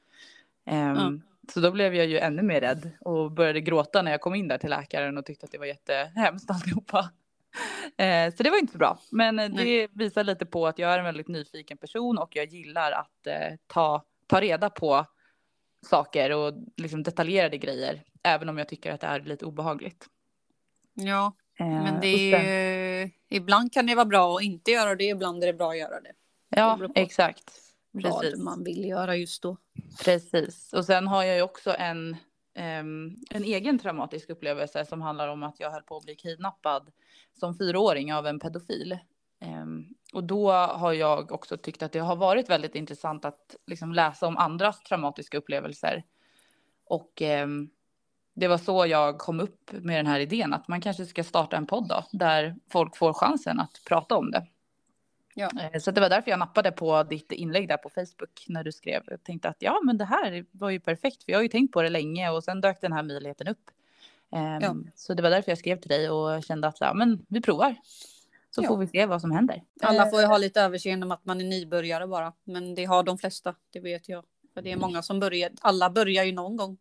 Um, 0.71 0.97
mm. 0.97 1.23
Så 1.55 1.61
då 1.61 1.71
blev 1.71 1.95
jag 1.95 2.07
ju 2.07 2.19
ännu 2.19 2.43
mer 2.43 2.61
rädd 2.61 2.91
och 3.01 3.33
började 3.33 3.61
gråta 3.61 4.03
när 4.03 4.11
jag 4.11 4.21
kom 4.21 4.35
in 4.35 4.49
där 4.49 4.59
till 4.59 4.71
läkaren 4.71 5.19
och 5.19 5.27
tyckte 5.27 5.47
att 5.47 5.53
det 5.53 5.59
var 5.59 5.67
jättehemskt 5.67 6.51
alltihopa. 6.51 6.99
Uh, 8.03 8.33
så 8.37 8.43
det 8.43 8.51
var 8.51 8.59
inte 8.59 8.73
så 8.73 8.79
bra. 8.79 8.99
Men 9.11 9.39
uh, 9.39 9.51
det 9.57 9.89
visar 9.93 10.25
lite 10.25 10.47
på 10.47 10.67
att 10.67 10.79
jag 10.79 10.93
är 10.93 10.99
en 10.99 11.05
väldigt 11.05 11.29
nyfiken 11.29 11.79
person 11.79 12.19
och 12.19 12.37
jag 12.37 12.47
gillar 12.47 12.93
att 12.93 13.27
uh, 13.27 13.57
ta, 13.67 14.05
ta 14.27 14.41
reda 14.41 14.71
på 14.71 15.07
saker 15.87 16.37
och 16.37 16.53
liksom 16.77 17.03
detaljerade 17.03 17.59
grejer. 17.59 18.03
Även 18.23 18.49
om 18.49 18.59
jag 18.59 18.69
tycker 18.69 18.93
att 18.93 19.01
det 19.01 19.07
är 19.07 19.21
lite 19.21 19.45
obehagligt. 19.47 20.07
Ja, 20.95 21.33
eh, 21.59 21.67
men 21.67 22.01
det 22.01 22.33
är 22.33 23.03
ju, 23.03 23.11
ibland 23.29 23.73
kan 23.73 23.87
det 23.87 23.95
vara 23.95 24.07
bra 24.07 24.37
att 24.37 24.43
inte 24.43 24.71
göra 24.71 24.95
det, 24.95 25.05
ibland 25.05 25.43
är 25.43 25.47
det 25.47 25.55
bra 25.55 25.71
att 25.71 25.79
göra 25.79 26.01
det. 26.01 26.13
Ja, 26.49 26.79
det 26.95 27.01
exakt. 27.01 27.53
Precis. 27.93 28.35
Vad 28.37 28.39
man 28.39 28.65
vill 28.65 28.85
göra 28.85 29.17
just 29.17 29.43
då. 29.43 29.57
Precis, 30.05 30.73
och 30.73 30.85
sen 30.85 31.07
har 31.07 31.25
jag 31.25 31.37
ju 31.37 31.43
också 31.43 31.75
en, 31.79 32.17
um, 32.59 33.17
en 33.31 33.45
egen 33.45 33.79
traumatisk 33.79 34.31
upplevelse 34.31 34.85
som 34.85 35.03
handlar 35.03 35.29
om 35.29 35.43
att 35.43 35.61
jag 35.61 35.71
höll 35.71 35.83
på 35.83 35.97
att 35.97 36.05
bli 36.05 36.15
kidnappad 36.15 36.91
som 37.41 37.55
fyraåring 37.55 38.15
av 38.15 38.27
en 38.27 38.41
pedofil. 38.41 38.99
Um, 39.45 39.95
och 40.13 40.25
då 40.25 40.53
har 40.53 40.93
jag 40.93 41.33
också 41.33 41.57
tyckt 41.57 41.83
att 41.83 41.93
det 41.93 41.99
har 41.99 42.17
varit 42.17 42.51
väldigt 42.51 42.75
intressant 42.75 43.25
att 43.25 43.57
liksom 43.67 43.93
läsa 43.93 44.27
om 44.27 44.37
andras 44.37 44.83
traumatiska 44.83 45.39
upplevelser. 45.39 46.05
Och 46.85 47.23
um, 47.23 47.71
det 48.35 48.49
var 48.49 48.59
så 48.59 48.87
jag 48.87 49.19
kom 49.19 49.41
upp 49.41 49.73
med 49.73 49.99
den 49.99 50.07
här 50.07 50.21
idén 50.21 50.55
att 50.55 50.69
man 50.69 50.81
kanske 50.81 51.07
ska 51.07 51.25
starta 51.25 51.57
en 51.57 51.67
podd 51.67 51.89
då, 51.89 52.05
där 52.13 52.57
folk 52.71 52.97
får 52.97 53.13
chansen 53.13 53.61
att 53.61 53.81
prata 53.89 54.17
om 54.17 54.31
det. 54.31 54.47
Ja. 55.35 55.51
Eh, 55.61 55.81
så 55.81 55.91
det 55.91 56.01
var 56.01 56.09
därför 56.09 56.31
jag 56.31 56.39
nappade 56.39 56.73
på 56.73 57.03
ditt 57.03 57.33
inlägg 57.33 57.69
där 57.69 57.77
på 57.77 57.89
Facebook 57.89 58.45
när 58.49 58.65
du 58.65 58.73
skrev. 58.73 59.03
Jag 59.07 59.25
tänkte 59.25 59.49
att 59.49 59.57
ja, 59.59 59.81
men 59.85 59.99
det 59.99 60.05
här 60.05 60.47
var 60.51 60.71
ju 60.71 60.81
perfekt, 60.81 61.25
för 61.25 61.33
jag 61.33 61.39
har 61.39 61.43
ju 61.43 61.49
tänkt 61.49 61.73
på 61.73 61.83
det 61.83 61.89
länge 61.89 62.31
och 62.31 62.45
sen 62.45 62.61
dök 62.61 62.81
den 62.81 62.93
här 62.93 63.03
möjligheten 63.03 63.49
upp. 63.49 63.71
Um, 64.33 64.41
ja. 64.41 64.75
Så 64.95 65.15
det 65.15 65.23
var 65.23 65.31
därför 65.31 65.51
jag 65.51 65.59
skrev 65.59 65.77
till 65.77 65.89
dig 65.89 66.11
och 66.11 66.43
kände 66.43 66.69
att 66.69 66.81
ja, 66.81 66.95
men 66.95 67.27
vi 67.29 67.41
provar. 67.41 67.77
Så 68.51 68.63
ja. 68.63 68.69
får 68.69 68.77
vi 68.77 68.87
se 68.87 69.07
vad 69.07 69.21
som 69.21 69.31
händer. 69.31 69.63
Alla 69.83 70.07
får 70.07 70.21
ju 70.21 70.27
ha 70.27 70.39
lite 70.39 70.61
överseende 70.61 71.07
om 71.07 71.13
att 71.13 71.25
man 71.25 71.41
är 71.41 71.45
nybörjare 71.45 72.07
bara, 72.07 72.33
men 72.45 72.75
det 72.75 72.85
har 72.85 73.03
de 73.03 73.19
flesta, 73.19 73.55
det 73.71 73.81
vet 73.81 74.09
jag. 74.09 74.25
För 74.55 74.63
det 74.63 74.73
är 74.73 74.77
många 74.77 75.03
som 75.03 75.21
börjar, 75.21 75.51
alla 75.61 75.91
börjar 75.91 76.25
ju 76.25 76.33
någon 76.33 76.57
gång. 76.57 76.79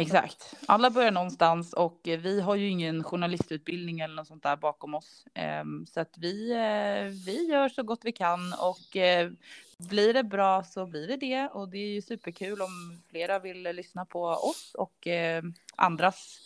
Exakt. 0.00 0.54
Alla 0.66 0.90
börjar 0.90 1.10
någonstans 1.10 1.72
och 1.72 2.00
vi 2.02 2.40
har 2.40 2.54
ju 2.54 2.68
ingen 2.68 3.04
journalistutbildning 3.04 4.00
eller 4.00 4.14
något 4.14 4.26
sånt 4.26 4.42
där 4.42 4.56
bakom 4.56 4.94
oss. 4.94 5.26
Ehm, 5.34 5.86
så 5.86 6.00
att 6.00 6.18
vi, 6.18 6.50
eh, 6.52 7.26
vi 7.26 7.46
gör 7.50 7.68
så 7.68 7.82
gott 7.82 8.00
vi 8.02 8.12
kan 8.12 8.54
och 8.60 8.96
eh, 8.96 9.30
blir 9.78 10.14
det 10.14 10.22
bra 10.24 10.64
så 10.64 10.86
blir 10.86 11.08
det 11.08 11.16
det. 11.16 11.48
Och 11.48 11.68
det 11.68 11.78
är 11.78 11.88
ju 11.88 12.02
superkul 12.02 12.62
om 12.62 13.02
flera 13.10 13.38
vill 13.38 13.62
lyssna 13.62 14.04
på 14.04 14.24
oss 14.24 14.74
och 14.78 15.06
eh, 15.06 15.42
andras 15.76 16.38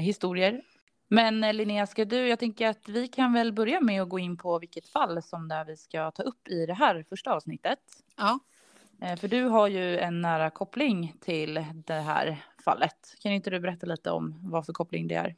historier. 0.00 0.62
Men 1.08 1.40
Linnea, 1.40 1.86
ska 1.86 2.04
du, 2.04 2.28
jag 2.28 2.38
tänker 2.38 2.68
att 2.68 2.88
vi 2.88 3.08
kan 3.08 3.32
väl 3.32 3.52
börja 3.52 3.80
med 3.80 4.02
att 4.02 4.08
gå 4.08 4.18
in 4.18 4.36
på 4.36 4.58
vilket 4.58 4.88
fall 4.88 5.22
som 5.22 5.48
där 5.48 5.64
vi 5.64 5.76
ska 5.76 6.10
ta 6.10 6.22
upp 6.22 6.48
i 6.48 6.66
det 6.66 6.74
här 6.74 7.04
första 7.08 7.32
avsnittet. 7.32 7.78
Ja. 8.16 8.38
För 9.20 9.28
du 9.28 9.42
har 9.44 9.68
ju 9.68 9.98
en 9.98 10.20
nära 10.20 10.50
koppling 10.50 11.14
till 11.20 11.64
det 11.74 11.94
här 11.94 12.44
fallet. 12.66 13.14
Kan 13.22 13.32
inte 13.32 13.50
du 13.50 13.60
berätta 13.60 13.86
lite 13.86 14.10
om 14.10 14.38
vad 14.42 14.66
för 14.66 14.72
koppling 14.72 15.08
det 15.08 15.14
är? 15.14 15.34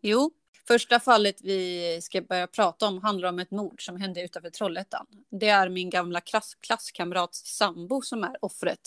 Jo, 0.00 0.30
första 0.68 1.00
fallet 1.00 1.36
vi 1.42 1.98
ska 2.02 2.22
börja 2.22 2.46
prata 2.46 2.86
om 2.86 3.02
handlar 3.02 3.28
om 3.28 3.38
ett 3.38 3.50
mord 3.50 3.86
som 3.86 3.96
hände 3.96 4.22
utanför 4.22 4.50
Trollhättan. 4.50 5.06
Det 5.30 5.48
är 5.48 5.68
min 5.68 5.90
gamla 5.90 6.20
klass 6.20 6.54
klasskamrats 6.60 7.56
sambo 7.56 8.02
som 8.02 8.24
är 8.24 8.36
offret. 8.40 8.80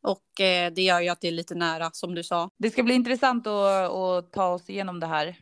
Och 0.00 0.40
eh, 0.40 0.72
det 0.72 0.82
gör 0.82 1.00
ju 1.00 1.08
att 1.08 1.20
det 1.20 1.28
är 1.28 1.32
lite 1.32 1.54
nära 1.54 1.90
som 1.90 2.14
du 2.14 2.22
sa. 2.22 2.50
Det 2.56 2.70
ska 2.70 2.82
bli 2.82 2.94
intressant 2.94 3.46
att, 3.46 3.92
att 3.92 4.32
ta 4.32 4.46
oss 4.46 4.70
igenom 4.70 5.00
det 5.00 5.06
här 5.06 5.36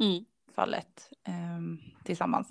mm. 0.00 0.24
fallet 0.54 1.10
eh, 1.26 1.34
tillsammans. 2.04 2.48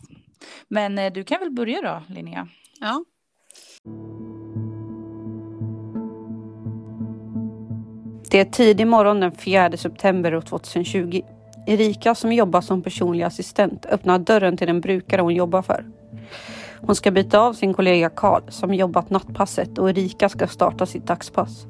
Men 0.67 0.97
eh, 0.97 1.13
du 1.13 1.23
kan 1.23 1.39
väl 1.39 1.51
börja 1.51 1.81
då, 1.81 2.13
Linnea? 2.13 2.47
Ja. 2.79 3.05
Det 8.33 8.39
är 8.39 8.45
tidig 8.45 8.87
morgon 8.87 9.19
den 9.19 9.31
4 9.31 9.77
september 9.77 10.41
2020. 10.41 11.21
Erika 11.67 12.15
som 12.15 12.33
jobbar 12.33 12.61
som 12.61 12.81
personlig 12.81 13.23
assistent 13.23 13.85
öppnar 13.85 14.19
dörren 14.19 14.57
till 14.57 14.67
den 14.67 14.81
brukare 14.81 15.21
hon 15.21 15.35
jobbar 15.35 15.61
för. 15.61 15.85
Hon 16.81 16.95
ska 16.95 17.11
byta 17.11 17.39
av 17.39 17.53
sin 17.53 17.73
kollega 17.73 18.09
Karl 18.09 18.41
som 18.49 18.73
jobbat 18.73 19.09
nattpasset 19.09 19.77
och 19.77 19.89
Erika 19.89 20.29
ska 20.29 20.47
starta 20.47 20.85
sitt 20.85 21.07
dagspass. 21.07 21.65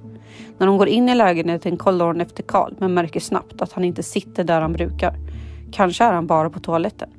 När 0.58 0.68
hon 0.68 0.78
går 0.78 0.88
in 0.88 1.10
i 1.10 1.16
lägenheten 1.16 1.78
kollar 1.78 2.06
hon 2.06 2.22
efter 2.22 2.44
Karl 2.44 2.74
men 2.78 2.94
märker 2.94 3.20
snabbt 3.20 3.62
att 3.62 3.74
han 3.74 3.84
inte 3.84 4.04
sitter 4.04 4.44
där 4.44 4.62
han 4.62 4.74
brukar. 4.74 5.16
Kanske 5.72 6.04
är 6.04 6.14
han 6.14 6.28
bara 6.28 6.50
på 6.50 6.60
toaletten. 6.60 7.10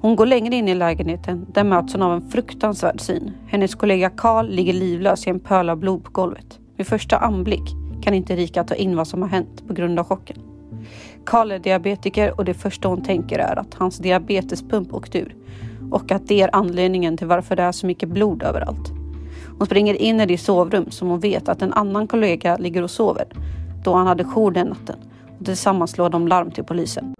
Hon 0.00 0.16
går 0.16 0.26
längre 0.26 0.54
in 0.54 0.68
i 0.68 0.74
lägenheten. 0.74 1.46
Där 1.54 1.64
möts 1.64 1.92
hon 1.92 2.02
av 2.02 2.12
en 2.12 2.30
fruktansvärd 2.30 3.00
syn. 3.00 3.32
Hennes 3.48 3.74
kollega 3.74 4.10
Karl 4.10 4.46
ligger 4.48 4.72
livlös 4.72 5.26
i 5.26 5.30
en 5.30 5.40
pöl 5.40 5.70
av 5.70 5.76
blod 5.76 6.04
på 6.04 6.10
golvet. 6.10 6.58
Vid 6.76 6.86
första 6.86 7.16
anblick 7.16 7.79
kan 8.02 8.14
inte 8.14 8.36
Rika 8.36 8.64
ta 8.64 8.74
in 8.74 8.96
vad 8.96 9.08
som 9.08 9.22
har 9.22 9.28
hänt 9.28 9.68
på 9.68 9.74
grund 9.74 9.98
av 9.98 10.06
chocken. 10.06 10.36
Karl 11.24 11.50
är 11.52 11.58
diabetiker 11.58 12.38
och 12.38 12.44
det 12.44 12.54
första 12.54 12.88
hon 12.88 13.02
tänker 13.02 13.38
är 13.38 13.58
att 13.58 13.74
hans 13.74 13.98
diabetespump 13.98 14.94
åkt 14.94 15.14
ur 15.14 15.36
och 15.90 16.12
att 16.12 16.28
det 16.28 16.40
är 16.40 16.50
anledningen 16.52 17.16
till 17.16 17.26
varför 17.26 17.56
det 17.56 17.62
är 17.62 17.72
så 17.72 17.86
mycket 17.86 18.08
blod 18.08 18.42
överallt. 18.42 18.92
Hon 19.58 19.66
springer 19.66 19.94
in 19.94 20.20
i 20.20 20.26
det 20.26 20.38
sovrum 20.38 20.90
som 20.90 21.08
hon 21.08 21.20
vet 21.20 21.48
att 21.48 21.62
en 21.62 21.72
annan 21.72 22.06
kollega 22.06 22.56
ligger 22.56 22.82
och 22.82 22.90
sover 22.90 23.24
då 23.84 23.94
han 23.94 24.06
hade 24.06 24.24
jour 24.24 24.50
den 24.50 24.66
natten 24.66 24.96
och 25.38 25.44
tillsammans 25.46 25.90
slår 25.90 26.10
de 26.10 26.28
larm 26.28 26.50
till 26.50 26.64
polisen. 26.64 27.14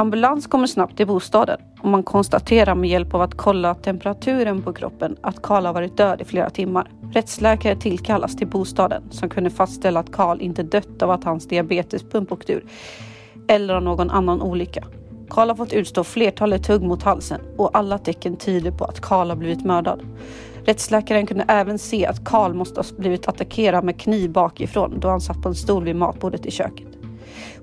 Ambulans 0.00 0.46
kommer 0.46 0.66
snabbt 0.66 0.96
till 0.96 1.06
bostaden 1.06 1.60
och 1.80 1.88
man 1.88 2.02
konstaterar 2.02 2.74
med 2.74 2.90
hjälp 2.90 3.14
av 3.14 3.22
att 3.22 3.34
kolla 3.34 3.74
temperaturen 3.74 4.62
på 4.62 4.72
kroppen 4.72 5.16
att 5.20 5.42
Karl 5.42 5.66
har 5.66 5.72
varit 5.72 5.96
död 5.96 6.20
i 6.20 6.24
flera 6.24 6.50
timmar. 6.50 6.90
Rättsläkare 7.12 7.76
tillkallas 7.76 8.36
till 8.36 8.46
bostaden 8.46 9.02
som 9.10 9.28
kunde 9.28 9.50
fastställa 9.50 10.00
att 10.00 10.12
Karl 10.12 10.40
inte 10.40 10.62
dött 10.62 11.02
av 11.02 11.10
att 11.10 11.24
hans 11.24 11.48
diabetespump 11.48 12.32
åkt 12.32 12.50
ur 12.50 12.64
eller 13.48 13.74
av 13.74 13.82
någon 13.82 14.10
annan 14.10 14.42
olycka. 14.42 14.84
Karl 15.30 15.48
har 15.48 15.56
fått 15.56 15.72
utstå 15.72 16.04
flertalet 16.04 16.66
hugg 16.66 16.82
mot 16.82 17.02
halsen 17.02 17.40
och 17.56 17.70
alla 17.72 17.98
tecken 17.98 18.36
tyder 18.36 18.70
på 18.70 18.84
att 18.84 19.00
Karl 19.00 19.28
har 19.28 19.36
blivit 19.36 19.64
mördad. 19.64 20.00
Rättsläkaren 20.64 21.26
kunde 21.26 21.44
även 21.48 21.78
se 21.78 22.06
att 22.06 22.24
Karl 22.24 22.54
måste 22.54 22.80
ha 22.80 22.84
blivit 22.98 23.28
attackerad 23.28 23.84
med 23.84 24.00
kniv 24.00 24.32
bakifrån 24.32 25.00
då 25.00 25.08
han 25.08 25.20
satt 25.20 25.42
på 25.42 25.48
en 25.48 25.54
stol 25.54 25.84
vid 25.84 25.96
matbordet 25.96 26.46
i 26.46 26.50
köket. 26.50 26.87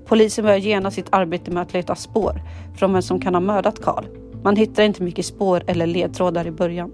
Polisen 0.06 0.44
börjar 0.44 0.58
genast 0.58 0.96
sitt 0.96 1.08
arbete 1.10 1.50
med 1.50 1.62
att 1.62 1.72
leta 1.72 1.94
spår 1.94 2.40
från 2.76 2.92
vem 2.92 3.02
som 3.02 3.20
kan 3.20 3.34
ha 3.34 3.40
mördat 3.40 3.82
Karl. 3.82 4.04
Man 4.42 4.56
hittar 4.56 4.82
inte 4.82 5.02
mycket 5.02 5.26
spår 5.26 5.62
eller 5.66 5.86
ledtrådar 5.86 6.46
i 6.46 6.50
början. 6.50 6.92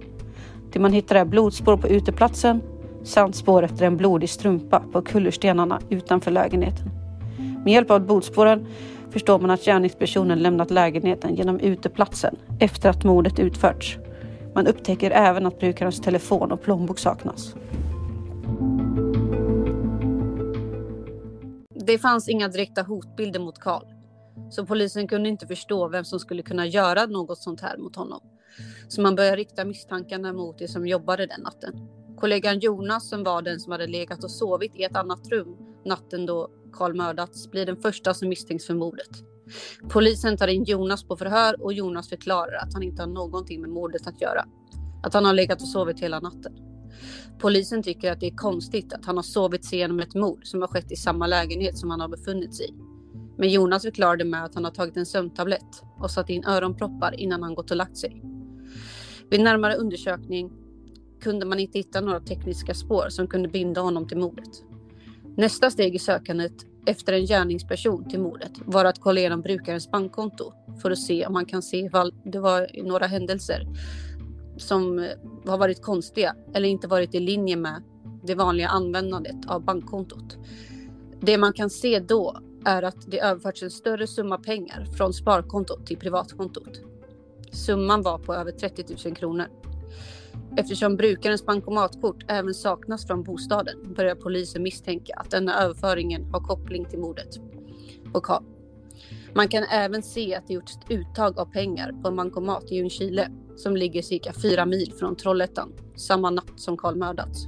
Det 0.72 0.78
man 0.78 0.92
hittar 0.92 1.16
är 1.16 1.24
blodspår 1.24 1.76
på 1.76 1.88
uteplatsen 1.88 2.60
samt 3.02 3.36
spår 3.36 3.62
efter 3.62 3.86
en 3.86 3.96
blodig 3.96 4.30
strumpa 4.30 4.82
på 4.92 5.02
kullerstenarna 5.02 5.80
utanför 5.90 6.30
lägenheten. 6.30 6.90
Med 7.64 7.72
hjälp 7.72 7.90
av 7.90 8.06
blodspåren 8.06 8.66
förstår 9.10 9.38
man 9.38 9.50
att 9.50 9.64
gärningspersonen 9.64 10.38
lämnat 10.38 10.70
lägenheten 10.70 11.34
genom 11.34 11.60
uteplatsen 11.60 12.36
efter 12.58 12.90
att 12.90 13.04
mordet 13.04 13.38
utförts. 13.38 13.98
Man 14.54 14.66
upptäcker 14.66 15.10
även 15.10 15.46
att 15.46 15.58
brukarens 15.58 16.00
telefon 16.00 16.52
och 16.52 16.62
plånbok 16.62 16.98
saknas. 16.98 17.54
Det 21.86 21.98
fanns 21.98 22.28
inga 22.28 22.48
direkta 22.48 22.82
hotbilder 22.82 23.40
mot 23.40 23.58
Karl, 23.58 23.84
så 24.50 24.66
polisen 24.66 25.08
kunde 25.08 25.28
inte 25.28 25.46
förstå 25.46 25.88
vem 25.88 26.04
som 26.04 26.20
skulle 26.20 26.42
kunna 26.42 26.66
göra 26.66 27.06
något 27.06 27.38
sånt 27.38 27.60
här 27.60 27.78
mot 27.78 27.96
honom. 27.96 28.20
Så 28.88 29.00
man 29.00 29.14
började 29.14 29.36
rikta 29.36 29.64
misstankarna 29.64 30.32
mot 30.32 30.58
de 30.58 30.68
som 30.68 30.86
jobbade 30.86 31.26
den 31.26 31.40
natten. 31.40 31.88
Kollegan 32.16 32.58
Jonas 32.60 33.08
som 33.08 33.24
var 33.24 33.42
den 33.42 33.60
som 33.60 33.72
hade 33.72 33.86
legat 33.86 34.24
och 34.24 34.30
sovit 34.30 34.76
i 34.76 34.82
ett 34.82 34.96
annat 34.96 35.28
rum 35.28 35.56
natten 35.84 36.26
då 36.26 36.50
Karl 36.72 36.94
mördats 36.94 37.50
blir 37.50 37.66
den 37.66 37.76
första 37.76 38.14
som 38.14 38.28
misstänks 38.28 38.66
för 38.66 38.74
mordet. 38.74 39.10
Polisen 39.88 40.36
tar 40.36 40.48
in 40.48 40.64
Jonas 40.64 41.04
på 41.04 41.16
förhör 41.16 41.62
och 41.62 41.72
Jonas 41.72 42.08
förklarar 42.08 42.56
att 42.56 42.74
han 42.74 42.82
inte 42.82 43.02
har 43.02 43.06
någonting 43.06 43.60
med 43.60 43.70
mordet 43.70 44.06
att 44.06 44.20
göra. 44.20 44.44
Att 45.02 45.14
han 45.14 45.24
har 45.24 45.32
legat 45.32 45.62
och 45.62 45.68
sovit 45.68 46.00
hela 46.00 46.20
natten. 46.20 46.71
Polisen 47.42 47.82
tycker 47.82 48.12
att 48.12 48.20
det 48.20 48.26
är 48.26 48.36
konstigt 48.36 48.92
att 48.92 49.04
han 49.04 49.16
har 49.16 49.22
sovit 49.22 49.64
sig 49.64 49.78
igenom 49.78 50.00
ett 50.00 50.14
mord 50.14 50.46
som 50.46 50.60
har 50.60 50.68
skett 50.68 50.92
i 50.92 50.96
samma 50.96 51.26
lägenhet 51.26 51.78
som 51.78 51.90
han 51.90 52.00
har 52.00 52.08
befunnit 52.08 52.54
sig 52.54 52.66
i. 52.66 52.72
Men 53.38 53.50
Jonas 53.50 53.82
förklarade 53.82 54.24
med 54.24 54.44
att 54.44 54.54
han 54.54 54.64
har 54.64 54.70
tagit 54.70 54.96
en 54.96 55.06
sömntablett 55.06 55.82
och 55.98 56.10
satt 56.10 56.30
in 56.30 56.44
öronproppar 56.44 57.20
innan 57.20 57.42
han 57.42 57.54
gått 57.54 57.70
och 57.70 57.76
lagt 57.76 57.96
sig. 57.96 58.22
Vid 59.30 59.40
närmare 59.40 59.74
undersökning 59.74 60.52
kunde 61.20 61.46
man 61.46 61.58
inte 61.58 61.78
hitta 61.78 62.00
några 62.00 62.20
tekniska 62.20 62.74
spår 62.74 63.06
som 63.08 63.26
kunde 63.26 63.48
binda 63.48 63.80
honom 63.80 64.08
till 64.08 64.18
mordet. 64.18 64.50
Nästa 65.36 65.70
steg 65.70 65.94
i 65.94 65.98
sökandet 65.98 66.52
efter 66.86 67.12
en 67.12 67.26
gärningsperson 67.26 68.08
till 68.08 68.20
mordet 68.20 68.52
var 68.64 68.84
att 68.84 69.00
kolla 69.00 69.20
igenom 69.20 69.40
brukarens 69.40 69.90
bankkonto 69.90 70.52
för 70.82 70.90
att 70.90 70.98
se 70.98 71.26
om 71.26 71.32
man 71.32 71.46
kan 71.46 71.62
se 71.62 71.76
ifall 71.76 72.14
det 72.24 72.40
var 72.40 72.82
några 72.82 73.06
händelser 73.06 73.66
som 74.62 74.98
eh, 74.98 75.10
har 75.46 75.58
varit 75.58 75.82
konstiga 75.82 76.36
eller 76.54 76.68
inte 76.68 76.88
varit 76.88 77.14
i 77.14 77.20
linje 77.20 77.56
med 77.56 77.82
det 78.22 78.34
vanliga 78.34 78.68
användandet 78.68 79.36
av 79.46 79.64
bankkontot. 79.64 80.36
Det 81.20 81.38
man 81.38 81.52
kan 81.52 81.70
se 81.70 82.00
då 82.00 82.36
är 82.64 82.82
att 82.82 83.10
det 83.10 83.20
överförts 83.20 83.62
en 83.62 83.70
större 83.70 84.06
summa 84.06 84.38
pengar 84.38 84.84
från 84.96 85.12
sparkontot 85.12 85.86
till 85.86 85.96
privatkontot. 85.96 86.80
Summan 87.52 88.02
var 88.02 88.18
på 88.18 88.34
över 88.34 88.52
30 88.52 89.08
000 89.08 89.16
kronor. 89.16 89.46
Eftersom 90.56 90.96
brukarens 90.96 91.46
bankomatkort 91.46 92.24
även 92.28 92.54
saknas 92.54 93.06
från 93.06 93.22
bostaden 93.22 93.94
börjar 93.96 94.14
polisen 94.14 94.62
misstänka 94.62 95.14
att 95.16 95.30
denna 95.30 95.62
överföringen 95.62 96.24
har 96.32 96.40
koppling 96.40 96.84
till 96.84 96.98
mordet 96.98 97.38
på 98.12 98.20
Karl. 98.20 98.42
Man 99.34 99.48
kan 99.48 99.64
även 99.64 100.02
se 100.02 100.34
att 100.34 100.46
det 100.48 100.54
gjorts 100.54 100.76
ett 100.76 100.90
uttag 100.90 101.38
av 101.38 101.44
pengar 101.44 101.92
på 102.02 102.08
en 102.08 102.16
bankomat 102.16 102.72
i 102.72 102.76
Ljungskile 102.76 103.30
som 103.56 103.76
ligger 103.76 104.02
cirka 104.02 104.32
fyra 104.42 104.66
mil 104.66 104.92
från 104.98 105.16
Trollhättan 105.16 105.72
samma 105.96 106.30
natt 106.30 106.52
som 106.56 106.76
Karl 106.76 106.96
mördats. 106.96 107.46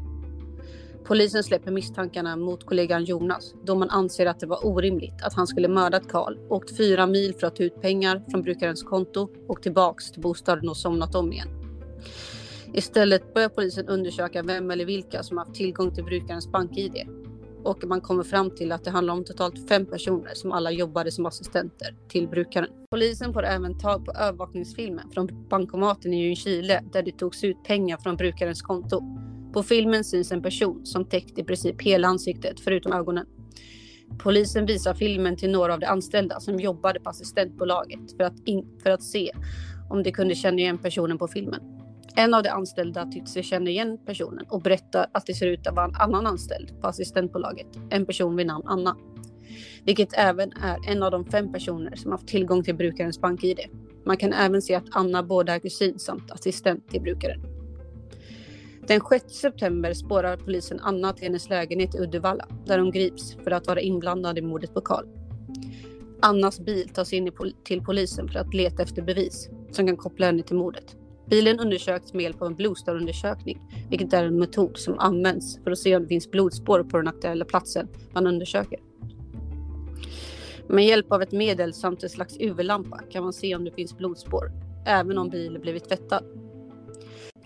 Polisen 1.05 1.45
släpper 1.45 1.71
misstankarna 1.71 2.37
mot 2.37 2.67
kollegan 2.67 3.05
Jonas 3.05 3.55
då 3.65 3.75
man 3.75 3.91
anser 3.91 4.27
att 4.27 4.41
det 4.41 4.47
var 4.47 4.67
orimligt 4.67 5.23
att 5.23 5.35
han 5.35 5.47
skulle 5.47 5.69
mördat 5.69 6.09
Karl, 6.09 6.39
åkt 6.49 6.77
fyra 6.77 7.07
mil 7.07 7.35
för 7.35 7.47
att 7.47 7.57
ta 7.57 7.63
ut 7.63 7.81
pengar 7.81 8.25
från 8.31 8.43
brukarens 8.43 8.83
konto 8.83 9.29
och 9.49 9.63
tillbaks 9.63 10.11
till 10.11 10.23
bostaden 10.23 10.69
och 10.69 10.77
somnat 10.77 11.15
om 11.15 11.33
igen. 11.33 11.49
Istället 12.75 13.35
börjar 13.35 13.49
polisen 13.49 13.89
undersöka 13.89 14.43
vem 14.43 14.71
eller 14.71 14.85
vilka 14.85 15.23
som 15.23 15.39
haft 15.39 15.55
tillgång 15.55 15.95
till 15.95 16.05
brukarens 16.05 16.53
bank-id 16.53 17.09
och 17.65 17.85
man 17.85 18.01
kommer 18.01 18.23
fram 18.23 18.51
till 18.51 18.73
att 18.73 18.85
det 18.85 18.91
handlar 18.91 19.15
om 19.15 19.25
totalt 19.25 19.69
fem 19.69 19.87
personer 19.87 20.35
som 20.35 20.53
alla 20.53 20.71
jobbade 20.71 21.13
som 21.13 21.27
assistenter 21.27 21.97
till 22.09 22.29
brukaren. 22.29 22.69
Polisen 22.91 23.33
får 23.33 23.45
även 23.45 23.79
tag 23.79 24.05
på 24.05 24.13
övervakningsfilmen 24.13 25.11
från 25.11 25.49
bankomaten 25.49 26.13
i 26.13 26.25
Ljungskile 26.25 26.85
där 26.93 27.03
det 27.03 27.19
togs 27.19 27.45
ut 27.45 27.65
pengar 27.65 27.97
från 27.97 28.17
brukarens 28.17 28.63
konto. 28.63 29.01
På 29.53 29.63
filmen 29.63 30.05
syns 30.05 30.33
en 30.33 30.43
person 30.43 30.87
som 30.87 31.05
täckt 31.05 31.39
i 31.39 31.45
princip 31.45 31.83
hela 31.83 32.09
ansiktet 32.09 32.61
förutom 32.61 32.93
ögonen. 32.93 33.27
Polisen 34.19 34.67
visar 34.67 34.95
filmen 34.95 35.37
till 35.37 35.51
några 35.51 35.75
av 35.75 35.81
de 35.81 35.87
anställda 35.87 36.41
som 36.41 36.61
jobbade 36.61 37.01
på 37.01 37.11
assistentbolaget 37.11 38.17
för 38.17 38.25
att, 38.25 38.35
för 38.83 38.91
att 38.91 39.03
se 39.03 39.31
om 39.91 40.03
de 40.03 40.13
kunde 40.13 40.35
känna 40.35 40.59
igen 40.59 40.79
personen 40.79 41.19
på 41.19 41.29
filmen. 41.29 41.74
En 42.17 42.35
av 42.35 42.43
de 42.43 42.49
anställda 42.49 43.07
tyckte 43.07 43.31
sig 43.31 43.43
känna 43.43 43.71
igen 43.71 43.99
personen 44.07 44.47
och 44.49 44.63
berättar 44.63 45.07
att 45.13 45.27
det 45.27 45.35
ser 45.35 45.47
ut 45.47 45.67
att 45.67 45.75
vara 45.75 45.87
en 45.87 45.95
annan 45.95 46.27
anställd 46.27 46.81
på 46.81 46.87
assistentbolaget, 46.87 47.67
en 47.91 48.07
person 48.07 48.37
vid 48.37 48.47
namn 48.47 48.65
Anna. 48.67 48.97
Vilket 49.85 50.09
även 50.13 50.53
är 50.53 50.91
en 50.91 51.03
av 51.03 51.11
de 51.11 51.25
fem 51.25 51.53
personer 51.53 51.97
som 51.97 52.13
haft 52.13 52.29
tillgång 52.29 52.65
till 52.65 52.75
brukarens 52.75 53.21
bank-id. 53.21 53.61
Man 54.05 54.17
kan 54.17 54.33
även 54.33 54.63
se 54.63 54.75
att 54.75 54.85
Anna 54.91 55.23
både 55.23 55.53
är 55.53 55.59
kusin 55.59 55.99
samt 55.99 56.31
assistent 56.31 56.89
till 56.89 57.03
brukaren. 57.03 57.41
Den 58.87 59.01
6 59.11 59.25
september 59.35 59.95
spårar 59.95 60.37
polisen 60.37 60.81
Anna 60.83 61.13
till 61.13 61.25
hennes 61.25 61.49
lägenhet 61.49 61.95
i 61.95 61.99
Uddevalla 61.99 62.49
där 62.67 62.79
hon 62.79 62.91
grips 62.91 63.35
för 63.45 63.51
att 63.51 63.67
vara 63.67 63.81
inblandad 63.81 64.39
i 64.39 64.43
mordet 64.43 64.75
på 64.75 64.81
Karl. 64.81 65.07
Annas 66.21 66.61
bil 66.61 66.89
tas 66.89 67.13
in 67.13 67.33
till 67.65 67.83
polisen 67.83 68.29
för 68.29 68.39
att 68.39 68.55
leta 68.55 68.83
efter 68.83 69.03
bevis 69.03 69.49
som 69.71 69.87
kan 69.87 69.97
koppla 69.97 70.27
henne 70.27 70.43
till 70.43 70.57
mordet. 70.57 70.97
Bilen 71.27 71.61
undersöks 71.61 72.13
med 72.13 72.23
hjälp 72.23 72.43
av 72.43 72.49
en 72.49 72.55
blodstördundersökning, 72.55 73.61
vilket 73.91 74.13
är 74.13 74.25
en 74.25 74.39
metod 74.39 74.79
som 74.79 74.99
används 74.99 75.59
för 75.65 75.71
att 75.71 75.79
se 75.79 75.97
om 75.97 76.03
det 76.03 76.09
finns 76.09 76.31
blodspår 76.31 76.83
på 76.83 76.97
den 76.97 77.09
aktuella 77.09 77.45
platsen 77.45 77.89
man 78.13 78.27
undersöker. 78.27 78.79
Med 80.69 80.87
hjälp 80.87 81.13
av 81.13 81.23
ett 81.23 81.33
medel 81.33 81.75
samt 81.75 82.03
en 82.03 82.11
slags 82.11 82.37
UV-lampa 82.41 83.01
kan 83.11 83.23
man 83.23 83.33
se 83.33 83.57
om 83.57 83.65
det 83.65 83.71
finns 83.71 83.97
blodspår, 83.97 84.53
även 84.87 85.19
om 85.19 85.31
bilen 85.31 85.61
blivit 85.61 85.89
tvättad. 85.89 86.25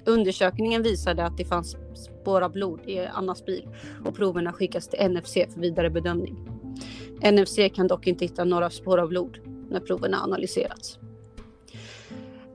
Undersökningen 0.07 0.83
visade 0.83 1.25
att 1.25 1.37
det 1.37 1.45
fanns 1.45 1.77
spår 1.95 2.41
av 2.41 2.53
blod 2.53 2.81
i 2.87 2.99
Annas 2.99 3.45
bil 3.45 3.69
och 4.05 4.17
proverna 4.17 4.53
skickas 4.53 4.89
till 4.89 5.11
NFC 5.11 5.33
för 5.33 5.61
vidare 5.61 5.91
bedömning. 5.91 6.37
NFC 7.33 7.59
kan 7.75 7.87
dock 7.87 8.07
inte 8.07 8.25
hitta 8.25 8.45
några 8.45 8.71
spår 8.71 8.99
av 8.99 9.09
blod 9.09 9.39
när 9.71 9.81
proverna 9.81 10.23
analyserats. 10.23 10.99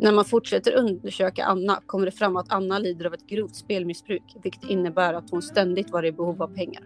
När 0.04 0.12
man 0.12 0.26
fortsätter 0.26 0.76
undersöka 0.76 1.46
Anna 1.46 1.82
kommer 1.86 2.06
det 2.06 2.12
fram 2.12 2.36
att 2.36 2.52
Anna 2.52 2.80
lider 2.80 3.06
av 3.06 3.14
ett 3.14 3.28
grovt 3.28 3.56
spelmissbruk, 3.56 4.24
vilket 4.44 4.64
innebär 4.64 5.14
att 5.14 5.30
hon 5.30 5.42
ständigt 5.42 5.90
var 5.90 6.06
i 6.06 6.12
behov 6.12 6.42
av 6.42 6.56
pengar. 6.56 6.84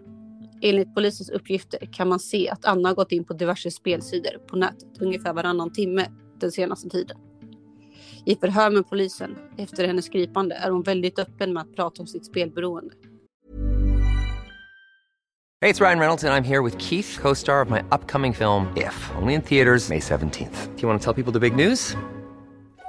Enligt 0.62 0.94
polisens 0.94 1.30
uppgifter 1.30 1.88
kan 1.92 2.08
man 2.08 2.20
se 2.20 2.48
att 2.48 2.64
Anna 2.64 2.92
gått 2.92 3.12
in 3.12 3.24
på 3.24 3.32
diverse 3.32 3.70
spelsidor 3.70 4.38
på 4.46 4.56
nätet 4.56 4.88
ungefär 5.00 5.32
varannan 5.32 5.72
timme 5.72 6.06
den 6.40 6.52
senaste 6.52 6.88
tiden. 6.88 7.16
I 8.26 8.36
förhör 8.36 8.70
med 8.70 8.88
polisen 8.88 9.38
efter 9.56 9.86
hennes 9.86 10.08
gripande 10.08 10.54
är 10.54 10.70
hon 10.70 10.82
väldigt 10.82 11.18
öppen 11.18 11.52
med 11.52 11.62
att 11.62 11.76
prata 11.76 12.02
om 12.02 12.06
sitt 12.06 12.26
spelberoende. 12.26 12.94
Hej, 15.60 15.72
det 15.72 15.80
är 15.80 15.84
Ryan 15.84 15.98
Reynolds 15.98 16.24
och 16.24 16.30
jag 16.30 16.36
är 16.36 16.42
här 16.42 16.62
med 16.62 16.82
Keith, 16.82 17.20
co-star 17.20 17.62
of 17.62 17.70
my 17.70 17.78
upcoming 17.78 18.34
film 18.34 18.66
If, 18.76 19.10
only 19.22 19.34
in 19.34 19.42
theaters 19.42 19.88
May 19.88 20.00
17 20.00 20.30
th 20.30 20.68
Do 20.76 20.82
you 20.82 20.88
want 20.88 21.02
to 21.02 21.04
tell 21.04 21.24
people 21.24 21.40
the 21.40 21.50
big 21.50 21.66
news? 21.66 21.96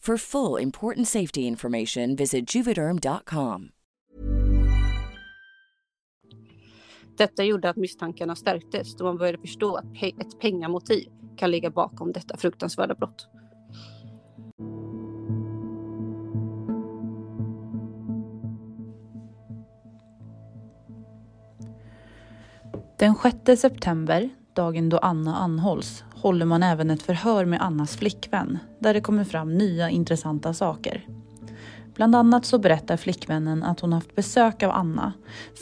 For 0.00 0.16
full 0.18 0.62
important 0.62 1.08
safety 1.08 1.40
information, 1.46 2.16
visit 2.16 2.54
juvederm.com. 2.54 3.68
Detta 7.16 7.44
gjorde 7.44 7.70
att 7.70 7.76
misstankarna 7.76 8.36
stärktes 8.36 8.96
då 8.96 9.04
man 9.04 9.18
började 9.18 9.38
förstå 9.38 9.76
att 9.76 9.84
pe- 9.84 10.20
ett 10.20 10.40
pengamotiv 10.40 11.08
kan 11.36 11.50
ligga 11.50 11.70
bakom 11.70 12.12
detta 12.12 12.36
fruktansvärda 12.36 12.94
brott. 12.94 13.28
Den 22.98 23.14
6 23.46 23.60
september, 23.60 24.30
dagen 24.54 24.88
då 24.88 24.98
Anna 24.98 25.36
anhålls, 25.36 26.04
håller 26.14 26.46
man 26.46 26.62
även 26.62 26.90
ett 26.90 27.02
förhör 27.02 27.44
med 27.44 27.62
Annas 27.62 27.96
flickvän 27.96 28.58
där 28.78 28.94
det 28.94 29.00
kommer 29.00 29.24
fram 29.24 29.58
nya 29.58 29.90
intressanta 29.90 30.54
saker. 30.54 31.06
Bland 31.94 32.16
annat 32.16 32.44
så 32.44 32.58
berättar 32.58 32.96
flickvännen 32.96 33.62
att 33.62 33.80
hon 33.80 33.92
haft 33.92 34.14
besök 34.14 34.62
av 34.62 34.70
Anna 34.70 35.12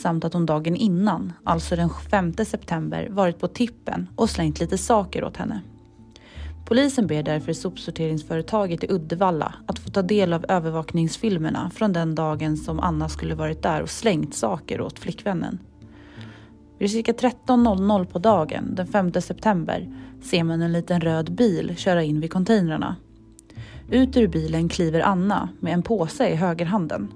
samt 0.01 0.25
att 0.25 0.33
hon 0.33 0.45
dagen 0.45 0.75
innan, 0.75 1.33
alltså 1.43 1.75
den 1.75 1.89
5 1.89 2.33
september, 2.33 3.07
varit 3.09 3.39
på 3.39 3.47
tippen 3.47 4.07
och 4.15 4.29
slängt 4.29 4.59
lite 4.59 4.77
saker 4.77 5.23
åt 5.23 5.37
henne. 5.37 5.61
Polisen 6.65 7.07
ber 7.07 7.23
därför 7.23 7.53
sopsorteringsföretaget 7.53 8.83
i 8.83 8.87
Uddevalla 8.89 9.53
att 9.65 9.79
få 9.79 9.89
ta 9.89 10.01
del 10.01 10.33
av 10.33 10.45
övervakningsfilmerna 10.49 11.71
från 11.75 11.93
den 11.93 12.15
dagen 12.15 12.57
som 12.57 12.79
Anna 12.79 13.09
skulle 13.09 13.35
varit 13.35 13.63
där 13.63 13.81
och 13.81 13.89
slängt 13.89 14.35
saker 14.35 14.81
åt 14.81 14.99
flickvännen. 14.99 15.59
Vid 16.79 16.91
cirka 16.91 17.11
13.00 17.11 18.05
på 18.05 18.19
dagen 18.19 18.75
den 18.75 18.87
5 18.87 19.11
september 19.13 19.89
ser 20.23 20.43
man 20.43 20.61
en 20.61 20.71
liten 20.71 21.01
röd 21.01 21.31
bil 21.31 21.75
köra 21.77 22.03
in 22.03 22.19
vid 22.19 22.31
containrarna. 22.31 22.95
Ut 23.91 24.17
ur 24.17 24.27
bilen 24.27 24.69
kliver 24.69 24.99
Anna 24.99 25.49
med 25.59 25.73
en 25.73 25.83
påse 25.83 26.29
i 26.29 26.35
högerhanden. 26.35 27.07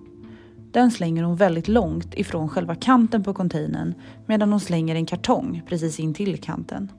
Den 0.72 0.92
slänger 0.92 1.24
hon 1.24 1.36
väldigt 1.36 1.68
långt 1.68 2.14
ifrån 2.14 2.50
själva 2.50 2.76
kanten 2.76 3.24
på 3.24 3.34
containern 3.34 3.94
medan 4.26 4.52
hon 4.52 4.60
slänger 4.60 4.96
en 4.96 5.06
kartong 5.06 5.62
precis 5.68 6.00
in 6.00 6.14
till 6.14 6.38
kanten. 6.38 6.92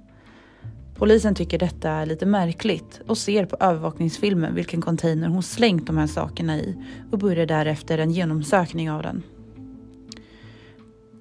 Polisen 0.95 1.35
tycker 1.35 1.59
detta 1.59 1.91
är 1.91 2.07
lite 2.07 2.27
märkligt 2.27 3.01
och 3.07 3.19
ser 3.19 3.47
på 3.47 3.57
övervakningsfilmen 3.61 4.55
vilken 4.55 4.81
container 4.81 5.29
hon 5.29 5.43
slängt 5.43 5.87
de 5.87 5.99
här 5.99 6.07
sakerna 6.07 6.57
i 6.57 6.77
och 7.11 7.19
börjar 7.19 7.47
därefter 7.47 7.99
en 7.99 8.11
genomsökning 8.11 8.91
av 8.91 9.03
den. 9.03 9.23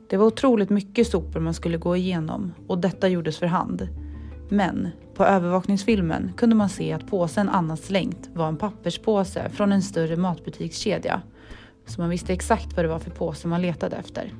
Det 0.10 0.18
var 0.18 0.26
otroligt 0.26 0.70
mycket 0.70 1.08
sopor 1.08 1.40
man 1.40 1.54
skulle 1.54 1.78
gå 1.78 1.96
igenom 1.96 2.54
och 2.68 2.78
detta 2.78 3.08
gjordes 3.08 3.38
för 3.38 3.46
hand. 3.46 3.88
Men 4.50 4.90
på 5.14 5.26
övervakningsfilmen 5.26 6.32
kunde 6.38 6.56
man 6.56 6.70
se 6.70 6.94
att 6.94 7.08
påsen 7.08 7.50
Anna 7.50 7.78
slängt 7.78 8.30
var 8.34 8.48
en 8.48 8.58
papperspåse 8.58 9.50
från 9.50 9.72
en 9.72 9.82
större 9.82 10.16
matbutikskedja. 10.16 11.22
Så 11.86 12.02
man 12.02 12.10
visste 12.10 12.34
exakt 12.34 12.76
vad 12.76 12.86
det 12.86 12.90
var 12.90 13.00
för 13.00 13.12
påse 13.12 13.48
man 13.48 13.62
letade 13.62 13.96
efter. 13.96 14.34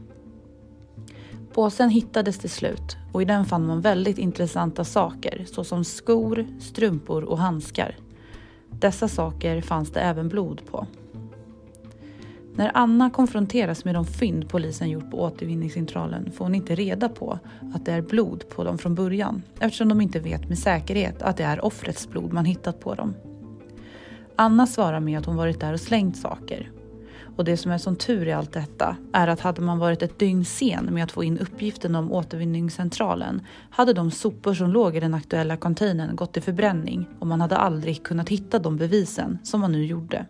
Påsen 1.54 1.90
hittades 1.90 2.40
till 2.40 2.50
slut 2.50 2.98
och 3.12 3.22
i 3.22 3.26
den 3.26 3.46
fann 3.46 3.66
man 3.66 3.82
väldigt 3.82 4.18
intressanta 4.18 4.84
saker 4.84 5.46
såsom 5.46 5.84
skor, 5.84 6.48
strumpor 6.60 7.24
och 7.24 7.38
handskar. 7.38 7.96
Dessa 8.70 9.08
saker 9.08 9.62
fanns 9.62 9.92
det 9.92 10.00
även 10.00 10.30
blod 10.30 10.62
på. 10.72 10.88
När 12.56 12.72
Anna 12.74 13.10
konfronteras 13.10 13.86
med 13.86 13.96
de 13.96 14.06
fynd 14.06 14.50
polisen 14.50 14.90
gjort 14.90 15.12
på 15.12 15.22
återvinningscentralen 15.22 16.32
får 16.32 16.46
hon 16.46 16.56
inte 16.56 16.76
reda 16.76 17.10
på 17.10 17.40
att 17.74 17.86
det 17.86 17.92
är 17.92 18.02
blod 18.02 18.50
på 18.50 18.64
dem 18.64 18.78
från 18.78 18.96
början 18.96 19.42
eftersom 19.60 19.90
de 19.90 20.02
inte 20.02 20.20
vet 20.20 20.50
med 20.50 20.60
säkerhet 20.60 21.22
att 21.22 21.38
det 21.38 21.44
är 21.44 21.66
offrets 21.66 22.10
blod 22.10 22.34
man 22.34 22.46
hittat 22.46 22.80
på 22.80 22.96
dem. 22.96 23.14
Anna 24.36 24.68
svarar 24.68 25.00
med 25.00 25.20
att 25.20 25.26
hon 25.26 25.36
varit 25.36 25.60
där 25.60 25.74
och 25.74 25.80
slängt 25.80 26.18
saker. 26.18 26.72
Och 27.36 27.46
det 27.46 27.58
som 27.58 27.72
är 27.72 27.78
som 27.78 27.96
tur 27.96 28.28
i 28.28 28.34
allt 28.34 28.54
detta 28.54 28.98
är 29.14 29.28
att 29.28 29.40
hade 29.40 29.62
man 29.62 29.80
varit 29.80 30.02
ett 30.02 30.20
dygn 30.20 30.46
sen 30.46 30.86
med 30.86 31.04
att 31.04 31.12
få 31.12 31.24
in 31.24 31.38
uppgiften 31.38 31.96
om 31.96 32.12
återvinningscentralen 32.12 33.42
hade 33.70 33.94
de 33.94 34.12
sopor 34.12 34.54
som 34.54 34.70
låg 34.70 34.96
i 34.96 35.00
den 35.00 35.14
aktuella 35.14 35.58
containern 35.58 36.16
gått 36.16 36.34
till 36.34 36.42
förbränning 36.42 37.08
och 37.20 37.28
man 37.28 37.42
hade 37.42 37.58
aldrig 37.58 38.04
kunnat 38.04 38.30
hitta 38.30 38.60
de 38.60 38.78
bevisen 38.78 39.38
som 39.44 39.62
man 39.62 39.72
nu 39.72 39.86
gjorde. 39.86 40.26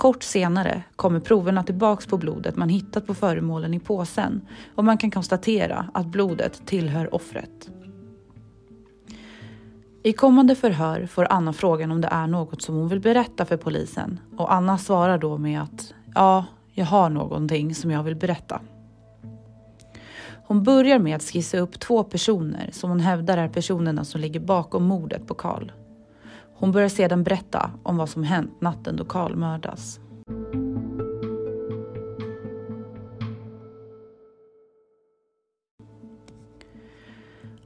Kort 0.00 0.22
senare 0.22 0.82
kommer 0.96 1.20
proverna 1.20 1.62
tillbaks 1.62 2.06
på 2.06 2.18
blodet 2.18 2.56
man 2.56 2.68
hittat 2.68 3.06
på 3.06 3.14
föremålen 3.14 3.74
i 3.74 3.80
påsen 3.80 4.40
och 4.74 4.84
man 4.84 4.98
kan 4.98 5.10
konstatera 5.10 5.90
att 5.94 6.06
blodet 6.06 6.66
tillhör 6.66 7.14
offret. 7.14 7.70
I 10.02 10.12
kommande 10.12 10.54
förhör 10.54 11.06
får 11.06 11.26
Anna 11.30 11.52
frågan 11.52 11.90
om 11.90 12.00
det 12.00 12.08
är 12.08 12.26
något 12.26 12.62
som 12.62 12.74
hon 12.74 12.88
vill 12.88 13.00
berätta 13.00 13.44
för 13.44 13.56
polisen 13.56 14.20
och 14.36 14.52
Anna 14.52 14.78
svarar 14.78 15.18
då 15.18 15.38
med 15.38 15.62
att 15.62 15.94
ja, 16.14 16.44
jag 16.72 16.86
har 16.86 17.10
någonting 17.10 17.74
som 17.74 17.90
jag 17.90 18.02
vill 18.02 18.16
berätta. 18.16 18.60
Hon 20.46 20.62
börjar 20.62 20.98
med 20.98 21.16
att 21.16 21.22
skissa 21.22 21.58
upp 21.58 21.80
två 21.80 22.04
personer 22.04 22.70
som 22.72 22.90
hon 22.90 23.00
hävdar 23.00 23.38
är 23.38 23.48
personerna 23.48 24.04
som 24.04 24.20
ligger 24.20 24.40
bakom 24.40 24.84
mordet 24.84 25.26
på 25.26 25.34
Karl. 25.34 25.70
Hon 26.60 26.72
börjar 26.72 26.88
sedan 26.88 27.22
berätta 27.22 27.70
om 27.82 27.96
vad 27.96 28.08
som 28.08 28.22
hänt 28.22 28.60
natten 28.60 28.96
då 28.96 29.04
Karl 29.04 29.36
mördas. 29.36 30.00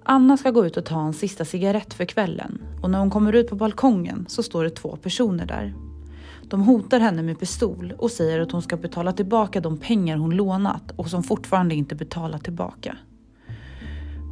Anna 0.03 0.37
ska 0.37 0.51
gå 0.51 0.67
ut 0.67 0.77
och 0.77 0.85
ta 0.85 1.01
en 1.01 1.13
sista 1.13 1.45
cigarett 1.45 1.95
för 1.95 2.05
kvällen 2.05 2.63
och 2.83 2.91
när 2.91 2.99
hon 2.99 3.11
kommer 3.11 3.33
ut 3.33 3.51
på 3.51 3.57
balkongen 3.57 4.25
så 4.29 4.43
står 4.43 4.65
det 4.65 4.71
två 4.71 4.97
personer 4.97 5.47
där. 5.47 5.75
De 6.43 6.63
hotar 6.63 7.01
henne 7.01 7.23
med 7.23 7.41
pistol 7.41 7.95
och 7.99 8.11
säger 8.11 8.41
att 8.41 8.53
hon 8.53 8.63
ska 8.63 8.77
betala 8.77 9.13
tillbaka 9.13 9.61
de 9.61 9.79
pengar 9.79 10.17
hon 10.17 10.37
lånat 10.37 10.91
och 10.97 11.09
som 11.09 11.23
fortfarande 11.23 11.75
inte 11.75 11.95
betalat 11.95 12.45
tillbaka. 12.45 12.97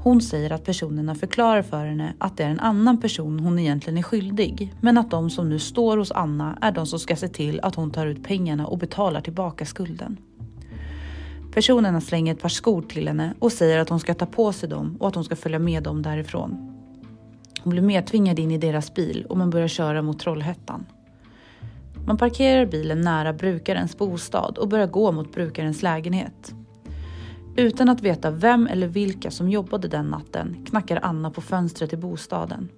Hon 0.03 0.21
säger 0.21 0.53
att 0.53 0.65
personerna 0.65 1.15
förklarar 1.15 1.63
för 1.63 1.87
henne 1.87 2.15
att 2.19 2.37
det 2.37 2.45
är 2.45 2.49
en 2.49 2.61
annan 2.61 3.01
person 3.01 3.41
hon 3.41 3.59
egentligen 3.59 3.99
är 3.99 4.03
skyldig 4.03 4.75
men 4.81 4.99
att 4.99 5.11
de 5.11 5.31
som 5.31 5.49
nu 5.49 5.59
står 5.59 5.97
hos 5.97 6.13
Anna 6.13 6.59
är 6.61 6.73
de 6.73 6.87
som 6.87 6.99
ska 6.99 7.17
se 7.17 7.29
till 7.29 7.61
att 7.61 7.75
hon 7.75 7.91
tar 7.91 8.07
ut 8.07 8.25
pengarna 8.25 8.67
och 8.67 8.79
betalar 8.79 9.21
tillbaka 9.21 9.67
skulden. 9.67 10.17
Personerna 11.55 12.01
slänger 12.01 12.35
ett 12.35 12.43
par 12.43 12.49
skor 12.49 12.83
till 12.83 13.09
henne 13.09 13.35
och 13.39 13.53
säger 13.53 13.79
att 13.79 13.89
hon 13.89 14.01
ska 14.01 14.15
ta 14.15 14.27
på 14.27 14.53
sig 14.53 14.69
dem 14.69 14.97
och 15.01 15.09
att 15.09 15.15
hon 15.15 15.25
ska 15.25 15.37
följa 15.37 15.59
med 15.59 15.83
dem 15.83 16.03
därifrån. 16.03 16.79
Hon 17.63 17.71
blir 17.71 17.83
medtvingad 17.83 18.39
in 18.39 18.51
i 18.51 18.59
deras 18.59 18.95
bil 18.95 19.27
och 19.29 19.37
man 19.37 19.51
börjar 19.51 19.69
köra 19.69 20.03
mot 20.03 20.19
Trollhättan. 20.19 20.87
Man 22.07 22.17
parkerar 22.17 22.67
bilen 22.67 23.01
nära 23.01 23.33
brukarens 23.33 23.99
bostad 23.99 24.59
och 24.59 24.69
börjar 24.69 24.87
gå 24.87 25.13
mot 25.13 25.35
brukarens 25.35 25.83
lägenhet. 25.83 26.55
Utan 27.57 27.89
att 27.89 28.03
veta 28.03 28.31
vem 28.31 28.67
eller 28.67 28.87
vilka 28.87 29.31
som 29.31 29.51
jobbade 29.51 29.89
den 29.89 30.07
natten 30.07 30.65
knackar 30.65 30.99
Anna 31.03 31.31
på 31.31 31.41
fönstret 31.41 31.93
i 31.93 31.97
bostaden. 31.97 32.69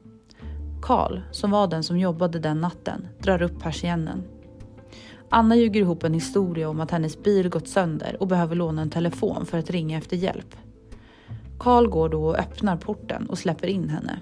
Karl, 0.83 1.21
som 1.31 1.51
var 1.51 1.67
den 1.67 1.83
som 1.83 1.99
jobbade 1.99 2.39
den 2.39 2.61
natten, 2.61 3.09
drar 3.19 3.43
upp 3.43 3.61
persiennen. 3.61 4.23
Anna 5.29 5.57
ljuger 5.57 5.81
ihop 5.81 6.05
en 6.05 6.15
historia 6.15 6.69
om 6.69 6.81
att 6.81 6.91
hennes 6.91 7.23
bil 7.23 7.49
gått 7.49 7.69
sönder 7.69 8.17
och 8.21 8.27
behöver 8.27 8.57
låna 8.57 8.83
en 8.83 8.91
telefon 8.91 9.47
för 9.47 9.59
att 9.59 9.71
ringa 9.71 9.99
efter 9.99 10.17
hjälp. 10.17 10.57
Karl 11.59 11.87
går 11.87 12.09
då 12.09 12.25
och 12.25 12.39
öppnar 12.39 12.77
porten 12.77 13.27
och 13.27 13.39
släpper 13.39 13.67
in 13.67 13.89
henne. 13.89 14.21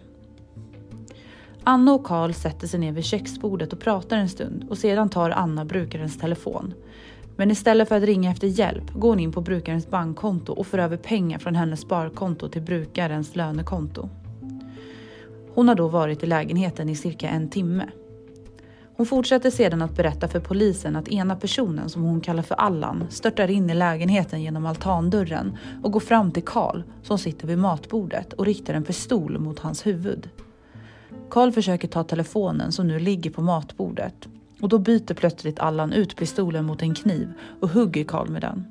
Anna 1.64 1.92
och 1.92 2.04
Karl 2.04 2.32
sätter 2.32 2.66
sig 2.66 2.80
ner 2.80 2.92
vid 2.92 3.04
köksbordet 3.04 3.72
och 3.72 3.80
pratar 3.80 4.16
en 4.16 4.28
stund 4.28 4.66
och 4.70 4.78
sedan 4.78 5.08
tar 5.08 5.30
Anna 5.30 5.64
brukarens 5.64 6.18
telefon. 6.18 6.74
Men 7.36 7.50
istället 7.50 7.88
för 7.88 7.96
att 7.96 8.02
ringa 8.02 8.30
efter 8.30 8.46
hjälp 8.46 8.90
går 8.92 9.08
hon 9.08 9.20
in 9.20 9.32
på 9.32 9.40
brukarens 9.40 9.90
bankkonto 9.90 10.52
och 10.52 10.66
för 10.66 10.78
över 10.78 10.96
pengar 10.96 11.38
från 11.38 11.54
hennes 11.54 11.80
sparkonto 11.80 12.48
till 12.48 12.62
brukarens 12.62 13.36
lönekonto. 13.36 14.08
Hon 15.54 15.68
har 15.68 15.74
då 15.74 15.88
varit 15.88 16.22
i 16.22 16.26
lägenheten 16.26 16.88
i 16.88 16.96
cirka 16.96 17.28
en 17.28 17.50
timme. 17.50 17.84
Hon 18.96 19.06
fortsätter 19.06 19.50
sedan 19.50 19.82
att 19.82 19.96
berätta 19.96 20.28
för 20.28 20.40
polisen 20.40 20.96
att 20.96 21.08
ena 21.08 21.36
personen 21.36 21.88
som 21.88 22.02
hon 22.02 22.20
kallar 22.20 22.42
för 22.42 22.54
Allan 22.54 23.04
störtar 23.10 23.50
in 23.50 23.70
i 23.70 23.74
lägenheten 23.74 24.42
genom 24.42 24.66
altandörren 24.66 25.56
och 25.82 25.92
går 25.92 26.00
fram 26.00 26.32
till 26.32 26.44
Karl 26.44 26.82
som 27.02 27.18
sitter 27.18 27.46
vid 27.46 27.58
matbordet 27.58 28.32
och 28.32 28.46
riktar 28.46 28.74
en 28.74 28.84
pistol 28.84 29.38
mot 29.38 29.58
hans 29.58 29.86
huvud. 29.86 30.28
Karl 31.30 31.52
försöker 31.52 31.88
ta 31.88 32.04
telefonen 32.04 32.72
som 32.72 32.86
nu 32.86 32.98
ligger 32.98 33.30
på 33.30 33.42
matbordet 33.42 34.28
och 34.62 34.68
då 34.68 34.78
byter 34.78 35.14
plötsligt 35.14 35.58
Allan 35.58 35.92
ut 35.92 36.16
pistolen 36.16 36.64
mot 36.64 36.82
en 36.82 36.94
kniv 36.94 37.32
och 37.60 37.68
hugger 37.68 38.04
Karl 38.04 38.28
med 38.28 38.42
den. 38.42 38.64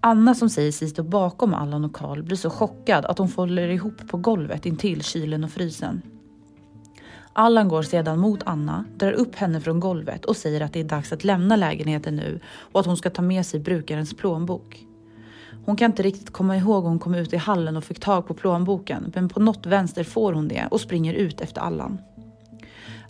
Anna 0.00 0.34
som 0.34 0.50
säger 0.50 0.72
sig 0.72 0.88
stå 0.88 1.02
bakom 1.02 1.54
Allan 1.54 1.84
och 1.84 1.94
Karl 1.94 2.22
blir 2.22 2.36
så 2.36 2.50
chockad 2.50 3.04
att 3.04 3.18
hon 3.18 3.28
faller 3.28 3.68
ihop 3.68 4.08
på 4.08 4.16
golvet 4.16 4.66
intill 4.66 5.02
kylen 5.02 5.44
och 5.44 5.50
frysen. 5.50 6.02
Allan 7.32 7.68
går 7.68 7.82
sedan 7.82 8.18
mot 8.18 8.42
Anna, 8.46 8.84
drar 8.96 9.12
upp 9.12 9.34
henne 9.34 9.60
från 9.60 9.80
golvet 9.80 10.24
och 10.24 10.36
säger 10.36 10.60
att 10.60 10.72
det 10.72 10.80
är 10.80 10.84
dags 10.84 11.12
att 11.12 11.24
lämna 11.24 11.56
lägenheten 11.56 12.16
nu 12.16 12.40
och 12.46 12.80
att 12.80 12.86
hon 12.86 12.96
ska 12.96 13.10
ta 13.10 13.22
med 13.22 13.46
sig 13.46 13.60
brukarens 13.60 14.14
plånbok. 14.14 14.86
Hon 15.64 15.76
kan 15.76 15.90
inte 15.90 16.02
riktigt 16.02 16.30
komma 16.30 16.56
ihåg 16.56 16.84
hon 16.84 16.98
kom 16.98 17.14
ut 17.14 17.32
i 17.32 17.36
hallen 17.36 17.76
och 17.76 17.84
fick 17.84 18.00
tag 18.00 18.26
på 18.26 18.34
plånboken 18.34 19.12
men 19.14 19.28
på 19.28 19.40
något 19.40 19.66
vänster 19.66 20.04
får 20.04 20.32
hon 20.32 20.48
det 20.48 20.68
och 20.70 20.80
springer 20.80 21.14
ut 21.14 21.40
efter 21.40 21.60
Allan. 21.60 21.98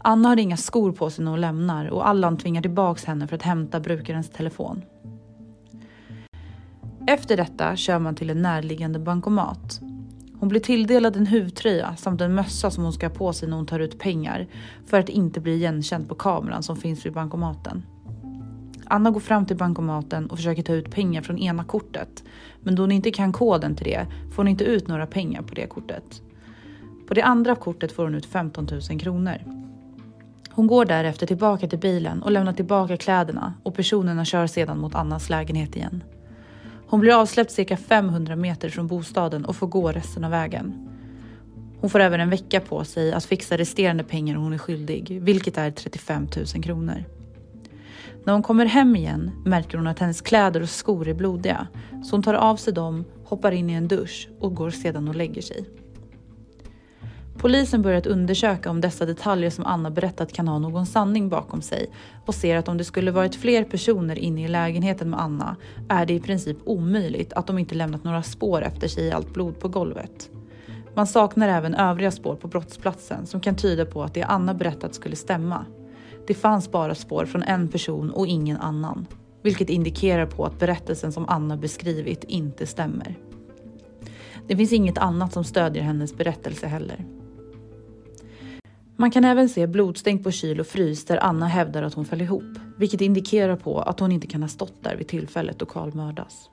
Anna 0.07 0.29
har 0.29 0.37
inga 0.37 0.57
skor 0.57 0.93
på 0.93 1.11
sig 1.11 1.25
när 1.25 1.31
hon 1.31 1.41
lämnar 1.41 1.87
och 1.91 2.09
Allan 2.09 2.37
tvingar 2.37 2.63
tillbaks 2.63 3.05
henne 3.05 3.29
för 3.29 3.37
att 3.37 3.43
hämta 3.43 3.81
brukarens 3.81 4.31
telefon. 4.31 4.83
Efter 7.07 7.37
detta 7.37 7.77
kör 7.77 7.99
man 7.99 8.15
till 8.15 8.31
en 8.31 8.43
närliggande 8.43 8.99
bankomat. 8.99 9.81
Hon 10.39 10.49
blir 10.49 10.61
tilldelad 10.61 11.17
en 11.17 11.27
huvtröja 11.27 11.97
samt 11.97 12.21
en 12.21 12.35
mössa 12.35 12.71
som 12.71 12.85
hon 12.85 12.93
ska 12.93 13.09
ha 13.09 13.15
på 13.15 13.33
sig 13.33 13.49
när 13.49 13.57
hon 13.57 13.67
tar 13.67 13.81
ut 13.81 13.99
pengar 13.99 14.47
för 14.87 15.01
att 15.01 15.09
inte 15.09 15.41
bli 15.41 15.55
igenkänd 15.55 16.09
på 16.09 16.15
kameran 16.15 16.63
som 16.63 16.77
finns 16.77 17.07
vid 17.07 17.13
bankomaten. 17.13 17.83
Anna 18.85 19.11
går 19.11 19.21
fram 19.21 19.47
till 19.47 19.57
bankomaten 19.57 20.31
och 20.31 20.37
försöker 20.37 20.63
ta 20.63 20.73
ut 20.73 20.91
pengar 20.91 21.23
från 21.23 21.39
ena 21.39 21.65
kortet. 21.65 22.25
Men 22.61 22.75
då 22.75 22.83
hon 22.83 22.93
inte 22.93 23.11
kan 23.11 23.33
koden 23.33 23.77
till 23.77 23.87
det 23.87 24.07
får 24.31 24.37
hon 24.37 24.49
inte 24.49 24.65
ut 24.65 24.89
några 24.89 25.07
pengar 25.07 25.43
på 25.43 25.55
det 25.55 25.67
kortet. 25.67 26.23
På 27.09 27.15
det 27.15 27.23
andra 27.23 27.55
kortet 27.55 27.93
får 27.93 28.05
hon 28.05 28.15
ut 28.15 28.27
15 28.27 28.69
000 28.91 29.01
kronor. 29.01 29.64
Hon 30.57 30.67
går 30.67 30.85
därefter 30.85 31.27
tillbaka 31.27 31.69
till 31.69 31.79
bilen 31.79 32.23
och 32.23 32.31
lämnar 32.31 32.53
tillbaka 32.53 32.97
kläderna 32.97 33.55
och 33.63 33.75
personerna 33.75 34.25
kör 34.25 34.47
sedan 34.47 34.79
mot 34.79 34.95
Annas 34.95 35.31
lägenhet 35.31 35.77
igen. 35.77 36.05
Hon 36.87 37.01
blir 37.01 37.21
avsläppt 37.21 37.51
cirka 37.51 37.77
500 37.77 38.37
meter 38.37 38.69
från 38.69 38.87
bostaden 38.87 39.45
och 39.45 39.57
får 39.57 39.67
gå 39.67 39.93
resten 39.93 40.25
av 40.25 40.31
vägen. 40.31 40.89
Hon 41.81 41.91
får 41.91 42.01
även 42.01 42.21
en 42.21 42.31
vecka 42.31 42.61
på 42.61 42.85
sig 42.85 43.13
att 43.13 43.25
fixa 43.25 43.57
resterande 43.57 44.05
pengar 44.05 44.37
hon 44.37 44.53
är 44.53 44.59
skyldig, 44.59 45.19
vilket 45.23 45.59
är 45.59 45.71
35 45.71 46.29
000 46.55 46.63
kronor. 46.63 47.05
När 48.25 48.33
hon 48.33 48.43
kommer 48.43 48.67
hem 48.67 48.97
igen 48.97 49.31
märker 49.45 49.79
hon 49.79 49.87
att 49.87 49.99
hennes 49.99 50.21
kläder 50.21 50.63
och 50.63 50.69
skor 50.69 51.09
är 51.09 51.15
blodiga, 51.15 51.67
så 52.05 52.11
hon 52.17 52.23
tar 52.23 52.35
av 52.35 52.57
sig 52.57 52.73
dem, 52.73 53.05
hoppar 53.25 53.53
in 53.53 53.71
i 53.71 53.73
en 53.73 53.89
dusch 53.89 54.29
och 54.41 54.55
går 54.55 54.71
sedan 54.71 55.09
och 55.09 55.15
lägger 55.15 55.43
sig. 55.43 55.65
Polisen 57.39 57.83
börjar 57.83 58.07
undersöka 58.07 58.71
om 58.71 58.81
dessa 58.81 59.07
detaljer 59.07 59.51
som 59.51 59.67
Anna 59.67 59.91
berättat 59.91 60.33
kan 60.33 60.49
ha 60.49 60.59
någon 60.59 60.87
sanning 60.87 61.29
bakom 61.29 61.63
sig 61.63 61.87
och 62.27 62.35
ser 62.35 62.57
att 62.57 62.69
om 62.69 62.77
det 62.77 62.85
skulle 62.85 63.11
varit 63.11 63.37
fler 63.37 63.65
personer 63.65 64.19
inne 64.19 64.45
i 64.45 64.49
lägenheten 64.49 65.11
med 65.11 65.21
Anna 65.21 65.57
är 65.89 66.07
det 66.07 66.15
i 66.15 66.21
princip 66.21 66.57
omöjligt 66.65 67.33
att 67.33 67.47
de 67.47 67.59
inte 67.59 67.75
lämnat 67.75 68.05
några 68.05 68.23
spår 68.23 68.63
efter 68.63 68.89
sig 68.89 69.05
i 69.05 69.13
allt 69.13 69.33
blod 69.33 69.59
på 69.59 69.69
golvet. 69.69 70.31
Man 70.95 71.07
saknar 71.07 71.49
även 71.49 71.75
övriga 71.75 72.11
spår 72.11 72.37
på 72.37 72.49
brottsplatsen 72.49 73.27
som 73.27 73.41
kan 73.41 73.55
tyda 73.55 73.87
på 73.87 74.03
att 74.03 74.15
det 74.15 74.23
Anna 74.23 74.55
berättat 74.55 74.95
skulle 74.95 75.17
stämma. 75.17 75.67
Det 76.27 76.35
fanns 76.35 76.71
bara 76.71 76.95
spår 76.95 77.27
från 77.27 77.43
en 77.43 77.69
person 77.69 78.11
och 78.11 78.27
ingen 78.27 78.57
annan, 78.57 79.07
vilket 79.43 79.71
indikerar 79.71 80.27
på 80.27 80.45
att 80.45 80.59
berättelsen 80.59 81.13
som 81.13 81.29
Anna 81.29 81.57
beskrivit 81.57 82.25
inte 82.25 82.67
stämmer. 82.67 83.19
Det 84.47 84.57
finns 84.57 84.73
inget 84.73 84.99
annat 84.99 85.33
som 85.33 85.45
stödjer 85.45 85.83
hennes 85.83 86.17
berättelse 86.17 86.67
heller. 86.67 87.05
Man 88.97 89.11
kan 89.11 89.25
även 89.25 89.49
se 89.49 89.67
blodstänk 89.67 90.25
på 90.25 90.31
kyl 90.31 90.61
och 90.61 90.67
frys 90.67 91.05
där 91.05 91.25
Anna 91.25 91.47
hävdar 91.47 91.83
att 91.83 91.95
hon 91.95 92.05
föll 92.05 92.21
ihop, 92.21 92.59
vilket 92.77 93.01
indikerar 93.01 93.57
på 93.57 93.81
att 93.81 94.01
hon 94.01 94.13
inte 94.13 94.27
kan 94.27 94.43
ha 94.43 94.49
stått 94.49 94.85
där 94.85 94.97
vid 94.97 95.09
tillfället 95.09 95.59
då 95.59 95.67
Karl 95.67 95.95
mördas. 95.95 96.51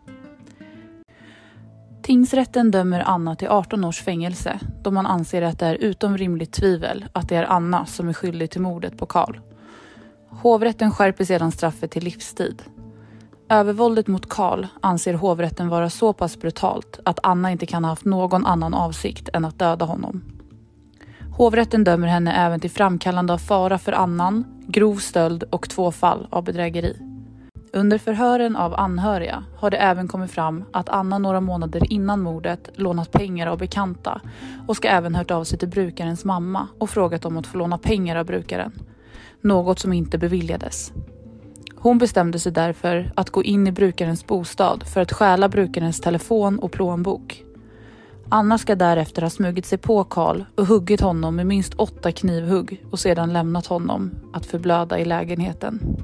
Tingsrätten 2.03 2.71
dömer 2.71 3.03
Anna 3.05 3.35
till 3.35 3.47
18 3.47 3.83
års 3.83 4.01
fängelse 4.01 4.59
då 4.83 4.91
man 4.91 5.05
anser 5.05 5.41
att 5.41 5.59
det 5.59 5.65
är 5.65 5.75
utom 5.75 6.17
rimligt 6.17 6.51
tvivel 6.51 7.05
att 7.13 7.29
det 7.29 7.35
är 7.35 7.43
Anna 7.43 7.85
som 7.85 8.09
är 8.09 8.13
skyldig 8.13 8.51
till 8.51 8.61
mordet 8.61 8.97
på 8.97 9.05
Karl. 9.05 9.39
Hovrätten 10.29 10.91
skärper 10.91 11.25
sedan 11.25 11.51
straffet 11.51 11.91
till 11.91 12.03
livstid. 12.03 12.61
Övervåldet 13.49 14.07
mot 14.07 14.29
Karl 14.29 14.65
anser 14.81 15.13
hovrätten 15.13 15.69
vara 15.69 15.89
så 15.89 16.13
pass 16.13 16.39
brutalt 16.39 16.99
att 17.05 17.19
Anna 17.23 17.51
inte 17.51 17.65
kan 17.65 17.83
ha 17.83 17.91
haft 17.91 18.05
någon 18.05 18.45
annan 18.45 18.73
avsikt 18.73 19.29
än 19.33 19.45
att 19.45 19.59
döda 19.59 19.85
honom. 19.85 20.40
Hovrätten 21.41 21.83
dömer 21.83 22.07
henne 22.07 22.33
även 22.33 22.59
till 22.59 22.71
framkallande 22.71 23.33
av 23.33 23.37
fara 23.37 23.77
för 23.77 23.91
annan, 23.91 24.45
grov 24.67 24.95
stöld 24.95 25.43
och 25.49 25.69
två 25.69 25.91
fall 25.91 26.27
av 26.29 26.43
bedrägeri. 26.43 26.97
Under 27.73 27.97
förhören 27.97 28.55
av 28.55 28.73
anhöriga 28.73 29.43
har 29.57 29.71
det 29.71 29.77
även 29.77 30.07
kommit 30.07 30.31
fram 30.31 30.63
att 30.73 30.89
Anna 30.89 31.17
några 31.17 31.41
månader 31.41 31.93
innan 31.93 32.21
mordet 32.21 32.69
lånat 32.73 33.11
pengar 33.11 33.47
av 33.47 33.57
bekanta 33.57 34.21
och 34.67 34.75
ska 34.75 34.87
även 34.87 35.15
hört 35.15 35.31
av 35.31 35.43
sig 35.43 35.59
till 35.59 35.69
brukarens 35.69 36.25
mamma 36.25 36.67
och 36.79 36.89
frågat 36.89 37.25
om 37.25 37.37
att 37.37 37.47
få 37.47 37.57
låna 37.57 37.77
pengar 37.77 38.15
av 38.15 38.25
brukaren. 38.25 38.71
Något 39.41 39.79
som 39.79 39.93
inte 39.93 40.17
beviljades. 40.17 40.91
Hon 41.75 41.97
bestämde 41.97 42.39
sig 42.39 42.51
därför 42.51 43.11
att 43.15 43.29
gå 43.29 43.43
in 43.43 43.67
i 43.67 43.71
brukarens 43.71 44.27
bostad 44.27 44.83
för 44.83 45.01
att 45.01 45.13
stjäla 45.13 45.49
brukarens 45.49 46.01
telefon 46.01 46.59
och 46.59 46.71
plånbok. 46.71 47.45
Anna 48.33 48.57
ska 48.57 48.75
därefter 48.75 49.21
ha 49.21 49.29
smugit 49.29 49.65
sig 49.65 49.77
på 49.77 50.03
Karl 50.03 50.43
och 50.55 50.65
huggit 50.65 51.01
honom 51.01 51.35
med 51.35 51.47
minst 51.47 51.73
åtta 51.73 52.11
knivhugg 52.11 52.83
och 52.91 52.99
sedan 52.99 53.33
lämnat 53.33 53.65
honom 53.65 54.11
att 54.33 54.45
förblöda 54.45 54.99
i 54.99 55.05
lägenheten. 55.05 55.97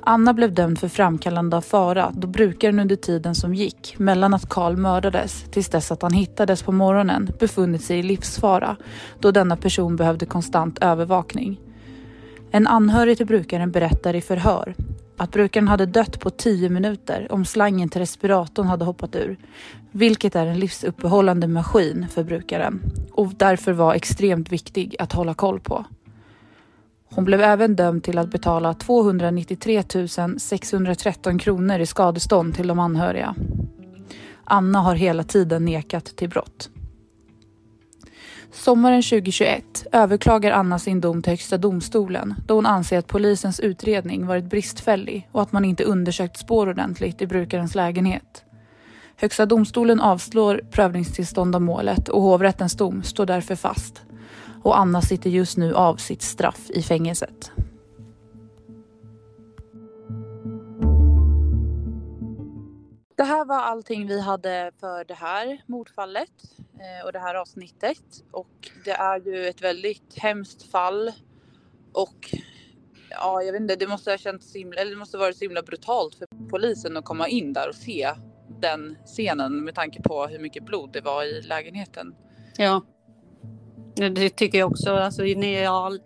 Anna 0.00 0.34
blev 0.34 0.54
dömd 0.54 0.78
för 0.78 0.88
framkallande 0.88 1.56
av 1.56 1.60
fara 1.60 2.12
då 2.14 2.28
brukaren 2.28 2.78
under 2.78 2.96
tiden 2.96 3.34
som 3.34 3.54
gick 3.54 3.94
mellan 3.98 4.34
att 4.34 4.48
Karl 4.48 4.76
mördades 4.76 5.44
tills 5.50 5.68
dess 5.68 5.92
att 5.92 6.02
han 6.02 6.12
hittades 6.12 6.62
på 6.62 6.72
morgonen 6.72 7.30
befunnit 7.38 7.84
sig 7.84 7.98
i 7.98 8.02
livsfara 8.02 8.76
då 9.20 9.30
denna 9.30 9.56
person 9.56 9.96
behövde 9.96 10.26
konstant 10.26 10.78
övervakning. 10.80 11.60
En 12.50 12.66
anhörig 12.66 13.16
till 13.16 13.26
brukaren 13.26 13.70
berättar 13.70 14.14
i 14.14 14.20
förhör 14.20 14.74
att 15.16 15.32
brukaren 15.32 15.68
hade 15.68 15.86
dött 15.86 16.20
på 16.20 16.30
10 16.30 16.68
minuter 16.68 17.32
om 17.32 17.44
slangen 17.44 17.88
till 17.88 18.00
respiratorn 18.00 18.66
hade 18.66 18.84
hoppat 18.84 19.16
ur, 19.16 19.36
vilket 19.90 20.36
är 20.36 20.46
en 20.46 20.58
livsuppehållande 20.58 21.48
maskin 21.48 22.06
för 22.10 22.24
brukaren 22.24 22.80
och 23.12 23.32
därför 23.36 23.72
var 23.72 23.94
extremt 23.94 24.52
viktig 24.52 24.96
att 24.98 25.12
hålla 25.12 25.34
koll 25.34 25.60
på. 25.60 25.84
Hon 27.14 27.24
blev 27.24 27.40
även 27.40 27.76
dömd 27.76 28.02
till 28.02 28.18
att 28.18 28.30
betala 28.30 28.74
293 28.74 29.82
613 30.38 31.38
kronor 31.38 31.78
i 31.78 31.86
skadestånd 31.86 32.54
till 32.54 32.66
de 32.66 32.78
anhöriga. 32.78 33.34
Anna 34.44 34.78
har 34.78 34.94
hela 34.94 35.22
tiden 35.22 35.64
nekat 35.64 36.04
till 36.04 36.28
brott. 36.28 36.70
Sommaren 38.52 39.02
2021 39.02 39.86
överklagar 39.92 40.52
Anna 40.52 40.78
sin 40.78 41.00
dom 41.00 41.22
till 41.22 41.32
Högsta 41.32 41.58
domstolen 41.58 42.34
då 42.46 42.54
hon 42.54 42.66
anser 42.66 42.98
att 42.98 43.06
polisens 43.06 43.60
utredning 43.60 44.26
varit 44.26 44.44
bristfällig 44.44 45.28
och 45.32 45.42
att 45.42 45.52
man 45.52 45.64
inte 45.64 45.84
undersökt 45.84 46.38
spår 46.38 46.68
ordentligt 46.68 47.22
i 47.22 47.26
brukarens 47.26 47.74
lägenhet. 47.74 48.44
Högsta 49.16 49.46
domstolen 49.46 50.00
avslår 50.00 50.60
prövningstillstånd 50.70 51.54
av 51.54 51.62
målet 51.62 52.08
och 52.08 52.22
hovrättens 52.22 52.76
dom 52.76 53.02
står 53.02 53.26
därför 53.26 53.54
fast. 53.54 54.02
Och 54.62 54.78
Anna 54.78 55.02
sitter 55.02 55.30
just 55.30 55.56
nu 55.56 55.74
av 55.74 55.96
sitt 55.96 56.22
straff 56.22 56.70
i 56.70 56.82
fängelset. 56.82 57.52
Det 63.16 63.24
här 63.24 63.44
var 63.44 63.58
allting 63.58 64.06
vi 64.06 64.20
hade 64.20 64.70
för 64.80 65.04
det 65.04 65.14
här 65.14 65.62
mordfallet 65.66 66.30
eh, 66.74 67.06
och 67.06 67.12
det 67.12 67.18
här 67.18 67.34
avsnittet. 67.34 68.04
Och 68.30 68.70
det 68.84 68.90
är 68.90 69.20
ju 69.20 69.46
ett 69.46 69.62
väldigt 69.62 70.18
hemskt 70.18 70.70
fall. 70.70 71.12
Och 71.92 72.34
ja, 73.10 73.42
jag 73.42 73.52
vet 73.52 73.60
inte, 73.60 73.76
det 73.76 73.86
måste 73.86 74.10
ha 74.10 74.18
känts 74.18 74.56
himla, 74.56 74.80
eller 74.80 74.90
det 74.90 74.96
måste 74.96 75.18
varit 75.18 75.36
så 75.36 75.44
himla 75.44 75.62
brutalt 75.62 76.14
för 76.14 76.26
polisen 76.50 76.96
att 76.96 77.04
komma 77.04 77.28
in 77.28 77.52
där 77.52 77.68
och 77.68 77.74
se 77.74 78.10
den 78.60 78.96
scenen 79.04 79.64
med 79.64 79.74
tanke 79.74 80.02
på 80.02 80.26
hur 80.26 80.38
mycket 80.38 80.66
blod 80.66 80.92
det 80.92 81.00
var 81.00 81.24
i 81.24 81.42
lägenheten. 81.42 82.14
Ja. 82.56 82.82
Det 83.94 84.30
tycker 84.30 84.58
jag 84.58 84.70
också. 84.70 84.90
Alltså, 84.90 85.22
när, 85.22 85.62
jag, 85.62 85.98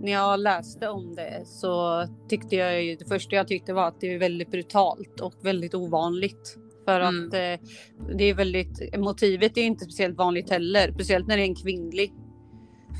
när 0.00 0.12
jag 0.12 0.40
läste 0.40 0.88
om 0.88 1.14
det 1.14 1.42
så 1.44 2.04
tyckte 2.28 2.56
jag 2.56 2.98
det 2.98 3.08
första 3.08 3.36
jag 3.36 3.48
tyckte 3.48 3.72
var 3.72 3.88
att 3.88 4.00
det 4.00 4.14
är 4.14 4.18
väldigt 4.18 4.50
brutalt 4.50 5.20
och 5.20 5.34
väldigt 5.42 5.74
ovanligt. 5.74 6.58
För 6.84 7.00
Mm. 7.00 7.26
att 7.26 7.34
eh, 7.34 7.68
det 8.16 8.24
är 8.24 8.34
väldigt, 8.34 8.98
motivet 8.98 9.56
är 9.56 9.62
inte 9.62 9.84
speciellt 9.84 10.16
vanligt 10.16 10.50
heller. 10.50 10.92
Speciellt 10.92 11.26
när 11.26 11.36
det 11.36 11.42
är 11.42 11.48
en 11.48 11.54
kvinnlig 11.54 12.12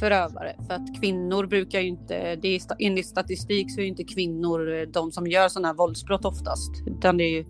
förövare. 0.00 0.56
För 0.66 0.74
att 0.74 1.00
kvinnor 1.00 1.46
brukar 1.46 1.80
ju 1.80 1.86
inte, 1.88 2.36
det 2.36 2.48
är, 2.48 2.62
enligt 2.78 3.06
statistik 3.06 3.74
så 3.74 3.80
är 3.80 3.82
ju 3.82 3.88
inte 3.88 4.04
kvinnor 4.04 4.74
eh, 4.74 4.82
de 4.82 5.12
som 5.12 5.26
gör 5.26 5.48
sådana 5.48 5.68
här 5.68 5.74
våldsbrott 5.74 6.24
oftast. 6.24 6.70
Utan 6.86 7.16
det 7.16 7.24
är 7.24 7.30
ju 7.30 7.44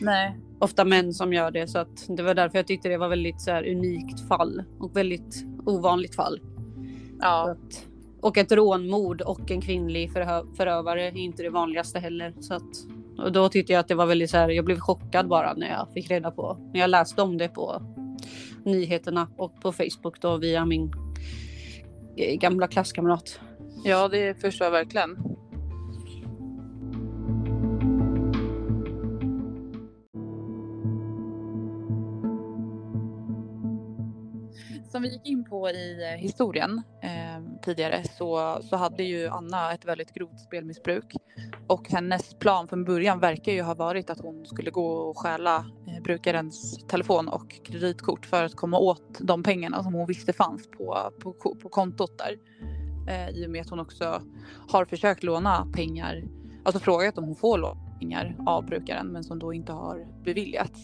Nej. 0.00 0.36
ofta 0.58 0.84
män 0.84 1.14
som 1.14 1.32
gör 1.32 1.50
det. 1.50 1.68
Så 1.68 1.78
att 1.78 2.06
det 2.08 2.22
var 2.22 2.34
därför 2.34 2.58
jag 2.58 2.66
tyckte 2.66 2.88
det 2.88 2.98
var 2.98 3.08
väldigt 3.08 3.40
så 3.40 3.50
här, 3.50 3.68
unikt 3.70 4.28
fall 4.28 4.62
och 4.80 4.96
väldigt 4.96 5.44
ovanligt 5.66 6.14
fall. 6.14 6.40
Ja. 7.20 7.50
att, 7.50 7.86
och 8.24 8.38
ett 8.38 8.52
rånmord 8.52 9.20
och 9.20 9.50
en 9.50 9.60
kvinnlig 9.60 10.10
förhö- 10.10 10.56
förövare 10.56 11.06
är 11.06 11.16
inte 11.16 11.42
det 11.42 11.50
vanligaste 11.50 11.98
heller. 11.98 12.34
Så 12.40 12.54
att, 12.54 12.62
och 13.18 13.32
då 13.32 13.48
tyckte 13.48 13.72
jag 13.72 13.80
att 13.80 13.88
det 13.88 13.94
var 13.94 14.06
väldigt 14.06 14.30
så 14.30 14.36
här, 14.36 14.48
jag 14.48 14.64
blev 14.64 14.78
chockad 14.78 15.28
bara 15.28 15.54
när 15.54 15.68
jag 15.68 15.88
fick 15.94 16.10
reda 16.10 16.30
på, 16.30 16.70
när 16.72 16.80
jag 16.80 16.90
läste 16.90 17.22
om 17.22 17.38
det 17.38 17.48
på 17.48 17.82
nyheterna 18.64 19.28
och 19.36 19.60
på 19.60 19.72
Facebook 19.72 20.20
då 20.20 20.36
via 20.36 20.64
min 20.64 20.92
eh, 22.16 22.36
gamla 22.36 22.68
klasskamrat. 22.68 23.40
ja, 23.84 24.08
det 24.08 24.40
förstår 24.40 24.64
jag 24.64 24.72
verkligen. 24.72 25.33
Som 34.94 35.02
vi 35.02 35.08
gick 35.08 35.26
in 35.26 35.44
på 35.44 35.70
i 35.70 36.12
eh, 36.12 36.20
historien 36.20 36.82
eh, 37.02 37.60
tidigare 37.62 38.04
så, 38.18 38.58
så 38.62 38.76
hade 38.76 39.02
ju 39.02 39.28
Anna 39.28 39.72
ett 39.72 39.84
väldigt 39.84 40.14
grovt 40.14 40.40
spelmissbruk. 40.40 41.14
Och 41.66 41.90
hennes 41.90 42.34
plan 42.34 42.68
från 42.68 42.84
början 42.84 43.20
verkar 43.20 43.52
ju 43.52 43.62
ha 43.62 43.74
varit 43.74 44.10
att 44.10 44.20
hon 44.20 44.46
skulle 44.46 44.70
gå 44.70 44.86
och 44.86 45.18
stjäla 45.18 45.56
eh, 45.56 46.02
brukarens 46.02 46.86
telefon 46.88 47.28
och 47.28 47.64
kreditkort 47.64 48.26
för 48.26 48.44
att 48.44 48.54
komma 48.54 48.78
åt 48.78 49.18
de 49.20 49.42
pengarna 49.42 49.82
som 49.82 49.94
hon 49.94 50.06
visste 50.06 50.32
fanns 50.32 50.70
på, 50.70 51.12
på, 51.20 51.32
på 51.32 51.68
kontot 51.68 52.18
där. 52.18 52.38
Eh, 53.08 53.28
I 53.28 53.46
och 53.46 53.50
med 53.50 53.60
att 53.60 53.70
hon 53.70 53.80
också 53.80 54.22
har 54.68 54.84
försökt 54.84 55.22
låna 55.22 55.66
pengar, 55.72 56.24
alltså 56.64 56.80
frågat 56.80 57.18
om 57.18 57.24
hon 57.24 57.36
får 57.36 57.58
låna 57.58 57.80
pengar 57.98 58.36
av 58.46 58.66
brukaren 58.66 59.06
men 59.06 59.24
som 59.24 59.38
då 59.38 59.52
inte 59.52 59.72
har 59.72 60.06
beviljats. 60.24 60.80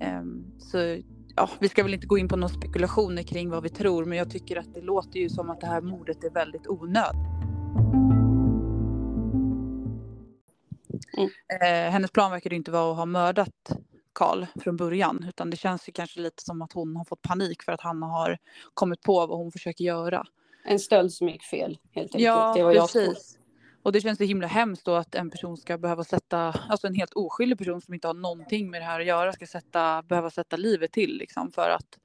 Eh, 0.00 0.22
så 0.58 0.78
ja, 1.36 1.50
vi 1.58 1.68
ska 1.68 1.82
väl 1.82 1.94
inte 1.94 2.06
gå 2.06 2.18
in 2.18 2.28
på 2.28 2.36
några 2.36 2.54
spekulationer 2.54 3.22
kring 3.22 3.50
vad 3.50 3.62
vi 3.62 3.68
tror 3.68 4.04
men 4.04 4.18
jag 4.18 4.30
tycker 4.30 4.56
att 4.56 4.74
det 4.74 4.80
låter 4.80 5.20
ju 5.20 5.28
som 5.28 5.50
att 5.50 5.60
det 5.60 5.66
här 5.66 5.80
mordet 5.80 6.24
är 6.24 6.30
väldigt 6.30 6.66
onödigt. 6.66 7.36
Mm. 11.16 11.30
Eh, 11.62 11.92
hennes 11.92 12.10
plan 12.10 12.30
verkar 12.30 12.52
inte 12.52 12.70
vara 12.70 12.90
att 12.90 12.96
ha 12.96 13.06
mördat 13.06 13.76
Karl 14.12 14.46
från 14.60 14.76
början 14.76 15.26
utan 15.28 15.50
det 15.50 15.56
känns 15.56 15.88
ju 15.88 15.92
kanske 15.92 16.20
lite 16.20 16.42
som 16.42 16.62
att 16.62 16.72
hon 16.72 16.96
har 16.96 17.04
fått 17.04 17.22
panik 17.22 17.62
för 17.62 17.72
att 17.72 17.80
han 17.80 18.02
har 18.02 18.38
kommit 18.74 19.02
på 19.02 19.26
vad 19.26 19.38
hon 19.38 19.52
försöker 19.52 19.84
göra. 19.84 20.26
En 20.64 20.78
stöld 20.78 21.12
som 21.12 21.28
gick 21.28 21.42
fel 21.42 21.78
helt 21.92 22.06
enkelt. 22.06 22.24
Ja, 22.24 22.54
det 22.56 22.62
var 22.62 22.72
precis. 22.72 23.38
Och 23.86 23.92
det 23.92 24.00
känns 24.00 24.18
så 24.18 24.24
himla 24.24 24.46
hemskt 24.46 24.84
då 24.84 24.94
att 24.94 25.14
en 25.14 25.30
person 25.30 25.56
ska 25.56 25.78
behöva 25.78 26.04
sätta, 26.04 26.38
alltså 26.68 26.86
en 26.86 26.94
helt 26.94 27.12
oskyldig 27.12 27.58
person 27.58 27.80
som 27.80 27.94
inte 27.94 28.06
har 28.06 28.14
någonting 28.14 28.70
med 28.70 28.80
det 28.80 28.84
här 28.84 29.00
att 29.00 29.06
göra 29.06 29.32
ska 29.32 29.46
sätta, 29.46 30.02
behöva 30.02 30.30
sätta 30.30 30.56
livet 30.56 30.92
till 30.92 31.18
liksom 31.18 31.52
för 31.52 31.70
att 31.70 31.98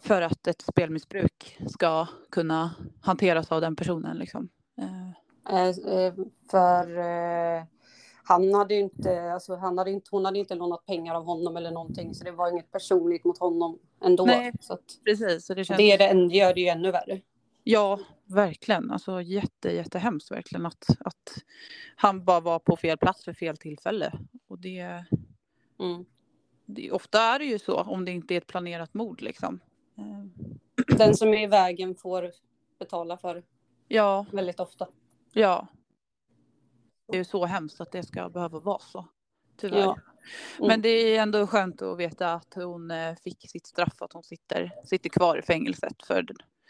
för 0.00 0.22
att 0.22 0.46
ett 0.46 0.62
spelmissbruk 0.62 1.58
ska 1.68 2.06
kunna 2.30 2.74
hanteras 3.00 3.52
av 3.52 3.60
den 3.60 3.76
personen 3.76 4.18
liksom. 4.18 4.48
Eh, 4.78 5.10
Eh, 5.48 5.68
eh, 5.68 6.14
för 6.50 6.86
han 8.24 8.54
hade 8.54 8.74
ju 8.74 8.80
inte, 8.80 9.32
alltså 9.32 9.56
han 9.56 9.78
hade 9.78 9.90
inte, 9.90 10.08
hon 10.10 10.24
hade 10.24 10.38
inte 10.38 10.54
lånat 10.54 10.86
pengar 10.86 11.14
av 11.14 11.24
honom 11.24 11.56
eller 11.56 11.70
någonting 11.70 12.14
så 12.14 12.24
det 12.24 12.32
var 12.32 12.50
inget 12.50 12.70
personligt 12.70 13.24
mot 13.24 13.38
honom 13.38 13.78
ändå. 14.04 14.24
Nej, 14.24 14.52
så 14.60 14.72
att, 14.72 14.98
precis, 15.04 15.46
så 15.46 15.54
det 15.54 15.64
känns 15.64 15.78
det 15.78 15.92
är 15.92 15.98
det, 15.98 16.34
gör 16.34 16.54
det 16.54 16.60
ju 16.60 16.68
ännu 16.68 16.90
värre. 16.90 17.20
Ja, 17.64 17.98
verkligen. 18.26 18.90
Alltså 18.90 19.22
jätte, 19.22 19.70
jättehemskt 19.70 20.30
verkligen 20.30 20.66
att, 20.66 20.86
att 21.00 21.34
han 21.96 22.24
bara 22.24 22.40
var 22.40 22.58
på 22.58 22.76
fel 22.76 22.98
plats 22.98 23.24
för 23.24 23.32
fel 23.32 23.56
tillfälle. 23.56 24.12
Och 24.48 24.58
det, 24.58 25.04
Mm. 25.80 26.04
det 26.66 26.90
ofta 26.92 27.20
är 27.20 27.38
det 27.38 27.44
ju 27.44 27.58
så 27.58 27.80
om 27.80 28.04
det 28.04 28.10
inte 28.10 28.34
är 28.34 28.38
ett 28.38 28.46
planerat 28.46 28.94
mord 28.94 29.20
liksom. 29.22 29.60
Eh, 29.98 30.24
Den 30.96 31.14
som 31.14 31.28
är 31.28 31.42
i 31.42 31.46
vägen 31.46 31.94
får 31.94 32.30
betala 32.78 33.16
för 33.18 33.42
Ja, 33.88 34.26
väldigt 34.32 34.60
ofta. 34.60 34.88
ja. 35.32 35.68
Det 37.08 37.16
är 37.16 37.18
ju 37.18 37.24
så 37.24 37.44
hemskt 37.46 37.80
att 37.80 37.92
det 37.92 38.02
ska 38.02 38.28
behöva 38.28 38.60
vara 38.60 38.78
så. 38.78 39.08
Tyvärr. 39.56 39.78
Ja. 39.78 39.98
Mm. 40.58 40.68
Men 40.68 40.82
det 40.82 40.88
är 40.88 41.22
ändå 41.22 41.46
skönt 41.46 41.82
att 41.82 41.98
veta 41.98 42.32
att 42.34 42.54
hon 42.54 42.90
eh, 42.90 43.14
fick 43.16 43.50
sitt 43.50 43.66
straff, 43.66 44.02
att 44.02 44.12
hon 44.12 44.22
sitter, 44.24 44.72
sitter 44.84 45.08
kvar 45.10 45.38
i 45.38 45.42
fängelset. 45.42 46.06
För, 46.06 46.26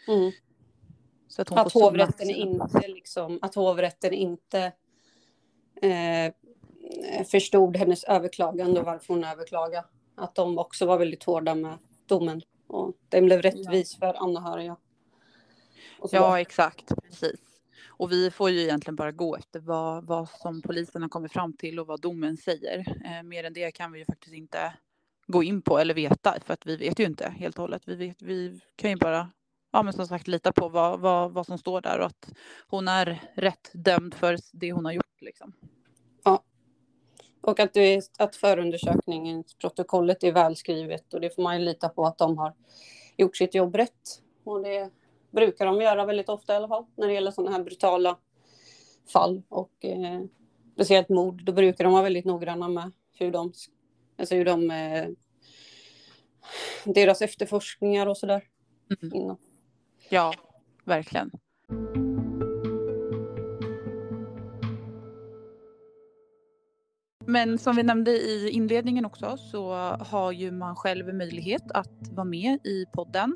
Mm. 0.07 0.31
Så 1.35 1.41
att 1.41 1.49
hon 1.49 1.59
Att 1.59 1.73
hovrätten 1.73 2.29
inte 2.29 2.87
liksom, 2.87 3.39
att 3.41 3.55
hovrätten 3.55 4.13
inte 4.13 4.71
eh, 5.81 6.33
förstod 7.25 7.77
hennes 7.77 8.03
överklagande 8.03 8.79
och 8.79 8.85
varför 8.85 9.13
hon 9.13 9.23
överklagade. 9.23 9.87
Att 10.15 10.35
de 10.35 10.57
också 10.57 10.85
var 10.85 10.97
väldigt 10.97 11.23
hårda 11.23 11.55
med 11.55 11.77
domen. 12.05 12.41
Och 12.67 12.93
den 13.09 13.25
blev 13.25 13.41
rättvis 13.41 13.95
för 13.99 14.23
anhöriga. 14.23 14.77
Ja, 16.11 16.39
exakt. 16.39 16.91
Precis. 17.03 17.39
Och 17.87 18.11
vi 18.11 18.31
får 18.31 18.49
ju 18.49 18.61
egentligen 18.61 18.95
bara 18.95 19.11
gå 19.11 19.35
efter 19.35 19.59
vad, 19.59 20.05
vad 20.05 20.29
som 20.29 20.61
polisen 20.61 21.01
har 21.01 21.09
kommit 21.09 21.31
fram 21.31 21.53
till 21.53 21.79
och 21.79 21.87
vad 21.87 22.01
domen 22.01 22.37
säger. 22.37 22.79
Eh, 23.05 23.23
mer 23.23 23.43
än 23.43 23.53
det 23.53 23.71
kan 23.71 23.91
vi 23.91 23.99
ju 23.99 24.05
faktiskt 24.05 24.35
inte 24.35 24.73
gå 25.27 25.43
in 25.43 25.61
på 25.61 25.79
eller 25.79 25.93
veta 25.93 26.37
för 26.45 26.53
att 26.53 26.65
vi 26.65 26.75
vet 26.77 26.99
ju 26.99 27.03
inte 27.03 27.29
helt 27.29 27.55
och 27.55 27.61
hållet. 27.61 27.81
Vi, 27.85 27.95
vet, 27.95 28.21
vi 28.21 28.59
kan 28.75 28.89
ju 28.89 28.97
bara, 28.97 29.31
ja 29.75 29.83
men 29.83 29.93
som 29.93 30.07
sagt 30.07 30.27
lita 30.27 30.51
på 30.51 30.69
vad, 30.69 30.99
vad, 30.99 31.31
vad 31.31 31.45
som 31.45 31.57
står 31.57 31.81
där 31.81 31.99
och 31.99 32.05
att 32.05 32.29
hon 32.67 32.87
är 32.87 33.21
rätt 33.35 33.71
dömd 33.73 34.13
för 34.13 34.37
det 34.53 34.71
hon 34.71 34.85
har 34.85 34.91
gjort 34.91 35.21
liksom. 35.21 35.53
Och 37.41 37.59
att, 37.59 37.73
det, 37.73 37.79
är- 37.95 38.03
att 38.19 38.35
förundersökningsprotokollet 38.35 40.23
är 40.23 40.31
välskrivet 40.31 41.13
och 41.13 41.21
det 41.21 41.35
får 41.35 41.43
man 41.43 41.59
ju 41.59 41.65
lita 41.65 41.89
på 41.89 42.05
att 42.05 42.17
de 42.17 42.37
har 42.37 42.53
gjort 43.17 43.37
sitt 43.37 43.55
jobb 43.55 43.75
rätt. 43.75 44.21
Och 44.43 44.61
det 44.63 44.89
brukar 45.31 45.65
de 45.65 45.81
göra 45.81 46.05
väldigt 46.05 46.29
ofta 46.29 46.53
i 46.53 46.55
alla 46.55 46.67
fall 46.67 46.85
när 46.95 47.07
det 47.07 47.13
gäller 47.13 47.31
sådana 47.31 47.57
här 47.57 47.63
brutala 47.63 48.17
fall 49.13 49.41
och 49.49 49.85
eh, 49.85 50.21
speciellt 50.73 51.09
mord. 51.09 51.43
Då 51.45 51.51
brukar 51.53 51.83
de 51.83 51.93
vara 51.93 52.03
väldigt 52.03 52.25
noggranna 52.25 52.67
med 52.67 52.91
hur 53.19 53.31
de, 53.31 53.53
alltså 54.17 54.35
hur 54.35 54.45
de 54.45 54.71
eh, 54.71 55.07
deras 56.85 57.21
efterforskningar 57.21 58.07
och 58.07 58.17
sådär. 58.17 58.43
Mm. 59.03 59.15
Innan. 59.15 59.37
Ja, 60.09 60.33
verkligen. 60.83 61.31
Men 67.27 67.57
som 67.57 67.75
vi 67.75 67.83
nämnde 67.83 68.11
i 68.11 68.49
inledningen 68.49 69.05
också 69.05 69.37
så 69.37 69.73
har 69.99 70.31
ju 70.31 70.51
man 70.51 70.75
själv 70.75 71.13
möjlighet 71.13 71.71
att 71.71 72.09
vara 72.11 72.25
med 72.25 72.59
i 72.65 72.85
podden. 72.93 73.35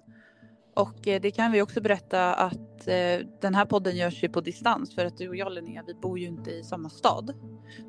Och 0.79 1.07
eh, 1.07 1.21
det 1.21 1.31
kan 1.31 1.51
vi 1.51 1.61
också 1.61 1.81
berätta 1.81 2.33
att 2.33 2.87
eh, 2.87 3.27
den 3.41 3.55
här 3.55 3.65
podden 3.65 3.97
görs 3.97 4.23
ju 4.23 4.29
på 4.29 4.41
distans 4.41 4.95
för 4.95 5.05
att 5.05 5.17
du 5.17 5.29
och 5.29 5.35
jag 5.35 5.51
Linnea, 5.51 5.83
vi 5.87 5.93
bor 5.93 6.19
ju 6.19 6.27
inte 6.27 6.51
i 6.51 6.63
samma 6.63 6.89
stad. 6.89 7.33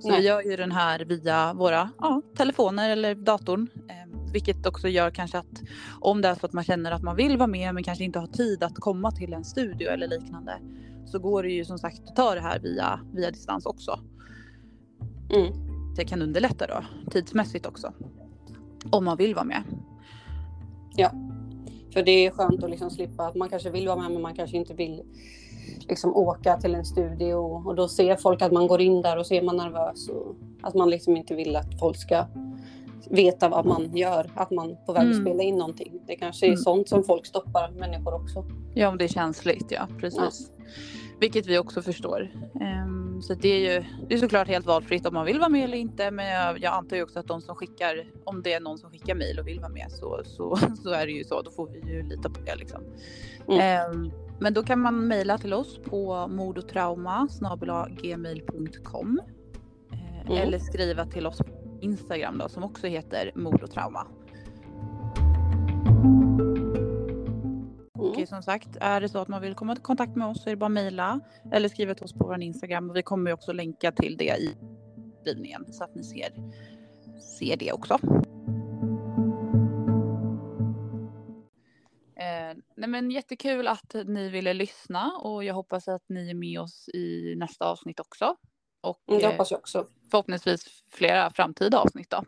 Så 0.01 0.09
Nej. 0.09 0.21
vi 0.21 0.27
gör 0.27 0.43
ju 0.43 0.57
den 0.57 0.73
här 0.73 1.01
via 1.01 1.53
våra 1.55 1.91
ja, 1.99 2.23
telefoner 2.37 2.91
eller 2.91 3.15
datorn. 3.15 3.69
Eh, 3.89 4.33
vilket 4.33 4.67
också 4.67 4.89
gör 4.89 5.11
kanske 5.11 5.39
att 5.39 5.63
om 6.01 6.23
det 6.23 6.29
är 6.29 6.35
så 6.35 6.47
att 6.47 6.53
man 6.53 6.65
känner 6.65 6.93
att 6.93 7.03
man 7.03 7.17
vill 7.17 7.37
vara 7.37 7.47
med 7.47 7.75
men 7.75 7.83
kanske 7.83 8.05
inte 8.05 8.19
har 8.19 8.27
tid 8.27 8.63
att 8.63 8.75
komma 8.75 9.11
till 9.11 9.33
en 9.33 9.45
studio 9.45 9.89
eller 9.89 10.09
liknande 10.09 10.59
så 11.07 11.19
går 11.19 11.43
det 11.43 11.51
ju 11.51 11.65
som 11.65 11.79
sagt 11.79 12.09
att 12.09 12.17
ta 12.17 12.35
det 12.35 12.41
här 12.41 12.59
via, 12.59 13.01
via 13.13 13.31
distans 13.31 13.67
också. 13.67 14.01
Mm. 15.35 15.53
Det 15.97 16.05
kan 16.05 16.23
underlätta 16.23 16.67
då 16.67 16.85
tidsmässigt 17.11 17.67
också. 17.67 17.93
Om 18.91 19.05
man 19.05 19.17
vill 19.17 19.35
vara 19.35 19.45
med. 19.45 19.63
För 21.93 22.03
det 22.03 22.27
är 22.27 22.31
skönt 22.31 22.65
att 22.65 22.71
liksom 22.71 22.91
slippa 22.91 23.27
att 23.27 23.35
man 23.35 23.49
kanske 23.49 23.71
vill 23.71 23.87
vara 23.89 23.97
med 24.03 24.11
men 24.11 24.23
man 24.23 24.35
kanske 24.35 24.57
inte 24.57 24.75
vill 24.75 25.03
liksom 25.89 26.17
åka 26.17 26.57
till 26.57 26.75
en 26.75 26.85
studio 26.85 27.35
och 27.35 27.75
då 27.75 27.89
ser 27.89 28.17
folk 28.17 28.43
att 28.43 28.53
man 28.53 28.67
går 28.67 28.81
in 28.81 29.03
där 29.03 29.19
och 29.19 29.27
så 29.27 29.35
är 29.35 29.43
man 29.43 29.57
nervös 29.57 30.09
och 30.09 30.35
att 30.63 30.75
man 30.75 30.91
liksom 30.91 31.17
inte 31.17 31.35
vill 31.35 31.57
att 31.57 31.79
folk 31.81 31.97
ska 31.97 32.25
veta 33.11 33.49
vad 33.49 33.67
man 33.67 33.97
gör, 33.97 34.31
att 34.35 34.51
man 34.51 34.77
på 34.87 34.93
väg 34.93 35.03
att 35.03 35.13
Mm. 35.15 35.25
spela 35.27 35.43
in 35.43 35.57
någonting. 35.57 35.93
Det 36.07 36.17
kanske 36.17 36.47
är 36.47 36.49
Mm. 36.49 36.57
sånt 36.57 36.89
som 36.89 37.05
folk 37.05 37.27
stoppar 37.27 37.71
människor 37.71 38.15
också. 38.15 38.45
Ja 38.75 38.89
om 38.89 38.99
det 38.99 39.05
är 39.05 39.09
känsligt 39.09 39.67
ja 39.71 39.89
precis. 40.01 40.51
Vilket 41.21 41.47
vi 41.47 41.59
också 41.59 41.83
förstår. 41.83 42.31
Um, 42.55 43.23
så 43.23 43.35
det 43.35 43.49
är 43.49 43.75
ju 43.75 43.85
det 44.09 44.15
är 44.15 44.19
såklart 44.19 44.49
helt 44.49 44.67
valfritt 44.67 45.07
om 45.07 45.15
man 45.15 45.27
vill 45.27 45.39
vara 45.39 45.49
med 45.49 45.65
eller 45.65 45.79
inte. 45.79 46.11
Men 46.11 46.27
jag, 46.27 46.59
jag 46.59 46.73
antar 46.73 46.97
ju 46.97 47.03
också 47.03 47.19
att 47.19 47.27
de 47.27 47.41
som 47.41 47.57
skickar, 47.57 48.07
om 48.25 48.43
det 48.43 48.53
är 48.53 48.61
någon 48.61 48.79
som 48.79 48.91
skickar 48.91 49.15
mejl 49.15 49.39
och 49.39 49.47
vill 49.47 49.61
vara 49.61 49.73
med 49.73 49.87
så, 49.91 50.21
så, 50.25 50.57
så 50.83 50.91
är 50.91 51.07
det 51.07 51.13
ju 51.13 51.25
så. 51.25 51.43
Då 51.43 51.51
får 51.51 51.69
vi 51.69 51.93
ju 51.93 52.03
lita 52.03 52.31
på 52.31 52.41
det 52.41 52.57
liksom. 52.57 52.83
Mm. 53.49 53.91
Um, 53.91 54.13
men 54.41 54.55
då 54.55 54.63
kan 54.63 54.81
man 54.81 55.09
mejla 55.09 55.39
till 55.39 55.53
oss 55.53 55.79
på 55.85 56.29
mordotrauma 56.29 57.29
gmail.com 58.03 59.21
uh, 59.93 60.21
mm. 60.21 60.33
eller 60.33 60.59
skriva 60.59 61.07
till 61.07 61.27
oss 61.27 61.39
på 61.39 61.79
Instagram 61.81 62.39
då 62.39 62.49
som 62.49 62.65
också 62.65 62.87
heter 62.87 63.33
mordotrauma. 63.35 64.07
Och 64.20 64.20
mm. 68.07 68.27
som 68.27 68.43
sagt, 68.43 68.77
är 68.81 69.01
det 69.01 69.09
så 69.09 69.19
att 69.19 69.29
man 69.29 69.43
vill 69.43 69.55
komma 69.55 69.73
i 69.73 69.77
kontakt 69.77 70.17
med 70.17 70.29
oss 70.29 70.43
så 70.43 70.49
är 70.49 70.51
det 70.51 70.57
bara 70.57 70.67
att 70.67 70.73
mejla 70.73 71.21
eller 71.53 71.69
skriva 71.69 71.95
till 71.95 72.05
oss 72.05 72.13
på 72.13 72.27
vår 72.27 72.43
Instagram. 72.43 72.91
Och 72.91 72.97
vi 72.97 73.03
kommer 73.03 73.33
också 73.33 73.53
länka 73.53 73.93
till 73.93 74.17
det 74.17 74.37
i 74.37 74.57
beskrivningen 75.25 75.73
så 75.73 75.85
att 75.85 75.95
ni 75.95 76.05
ser, 76.05 76.33
ser 77.39 77.57
det 77.57 77.73
också. 77.73 77.99
Eh, 82.21 82.57
nej 82.77 82.89
men 82.89 83.11
jättekul 83.11 83.69
att 83.69 83.95
ni 84.07 84.29
ville 84.29 84.55
lyssna 84.55 85.13
och 85.23 85.45
jag 85.45 85.55
hoppas 85.55 85.89
att 85.89 86.09
ni 86.09 86.31
är 86.31 86.35
med 86.35 86.61
oss 86.61 86.89
i 86.89 87.35
nästa 87.37 87.65
avsnitt 87.65 88.01
också. 88.01 88.37
Och 88.81 89.03
mm, 89.09 89.23
det 89.23 89.27
hoppas 89.27 89.51
jag 89.51 89.61
också. 89.61 89.79
Eh, 89.79 89.85
förhoppningsvis 90.11 90.85
flera 90.91 91.31
framtida 91.31 91.79
avsnitt 91.79 92.11
då. 92.11 92.25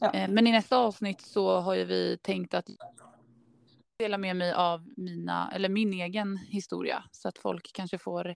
Ja. 0.00 0.12
Eh, 0.12 0.30
men 0.30 0.46
i 0.46 0.52
nästa 0.52 0.76
avsnitt 0.76 1.20
så 1.20 1.60
har 1.60 1.74
ju 1.74 1.84
vi 1.84 2.18
tänkt 2.22 2.54
att 2.54 2.66
dela 4.00 4.18
med 4.18 4.36
mig 4.36 4.52
av 4.52 4.88
mina, 4.96 5.52
eller 5.54 5.68
min 5.68 5.92
egen 5.92 6.36
historia 6.36 7.04
så 7.10 7.28
att 7.28 7.38
folk 7.38 7.70
kanske 7.72 7.98
får 7.98 8.34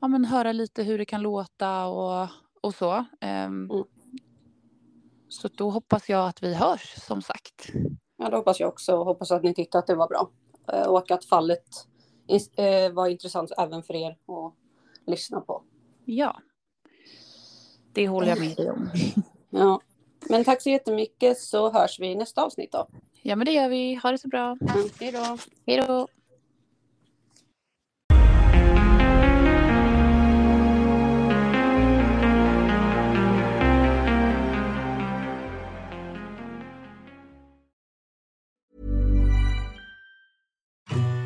ja, 0.00 0.08
men 0.08 0.24
höra 0.24 0.52
lite 0.52 0.82
hur 0.82 0.98
det 0.98 1.04
kan 1.04 1.22
låta 1.22 1.86
och, 1.86 2.28
och 2.60 2.74
så. 2.74 2.94
Um, 2.94 3.04
mm. 3.20 3.84
Så 5.28 5.48
då 5.48 5.70
hoppas 5.70 6.08
jag 6.08 6.28
att 6.28 6.42
vi 6.42 6.54
hörs 6.54 6.94
som 7.06 7.22
sagt. 7.22 7.72
Ja, 8.16 8.30
det 8.30 8.36
hoppas 8.36 8.60
jag 8.60 8.68
också 8.68 8.96
och 8.96 9.04
hoppas 9.04 9.30
att 9.30 9.42
ni 9.42 9.54
tyckte 9.54 9.78
att 9.78 9.86
det 9.86 9.94
var 9.94 10.08
bra 10.08 10.30
eh, 10.72 10.86
och 10.86 11.10
att 11.10 11.24
fallet 11.24 11.68
eh, 12.56 12.92
var 12.92 13.08
intressant 13.08 13.52
även 13.58 13.82
för 13.82 13.94
er 13.94 14.10
att 14.10 14.54
lyssna 15.06 15.40
på. 15.40 15.62
Ja, 16.04 16.40
det 17.92 18.08
håller 18.08 18.28
jag 18.28 18.40
med 18.40 18.56
dig 18.56 18.70
om. 18.70 18.90
Ja, 19.50 19.80
men 20.28 20.44
tack 20.44 20.62
så 20.62 20.70
jättemycket 20.70 21.38
så 21.38 21.70
hörs 21.72 22.00
vi 22.00 22.06
i 22.06 22.14
nästa 22.14 22.42
avsnitt 22.42 22.72
då. 22.72 22.88
Ja, 23.26 23.36
men 23.36 23.44
det 23.44 23.52
gör 23.52 23.68
vi. 23.68 23.94
Ha 24.02 24.10
det 24.10 24.18
så 24.18 24.28
bra. 24.28 24.56
Mm, 24.60 24.88
hej 25.00 25.12
då. 25.12 25.38
Hej 25.66 25.76
då. 25.76 26.08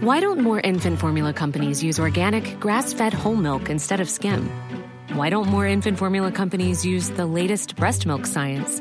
Why 0.02 0.20
don't 0.20 0.40
more 0.40 0.60
infant 0.60 0.98
formula 0.98 1.32
companies 1.32 1.82
use 1.82 2.02
organic, 2.02 2.58
grass 2.60 2.94
fed 2.94 3.12
whole 3.12 3.36
milk 3.36 3.68
instead 3.68 4.00
of 4.00 4.08
skim? 4.08 4.48
Why 5.14 5.30
don't 5.30 5.48
more 5.48 5.72
infant 5.72 5.98
formula 5.98 6.32
companies 6.32 6.86
use 6.86 7.10
the 7.10 7.26
latest 7.26 7.76
breast 7.76 8.06
milk 8.06 8.26
science? 8.26 8.80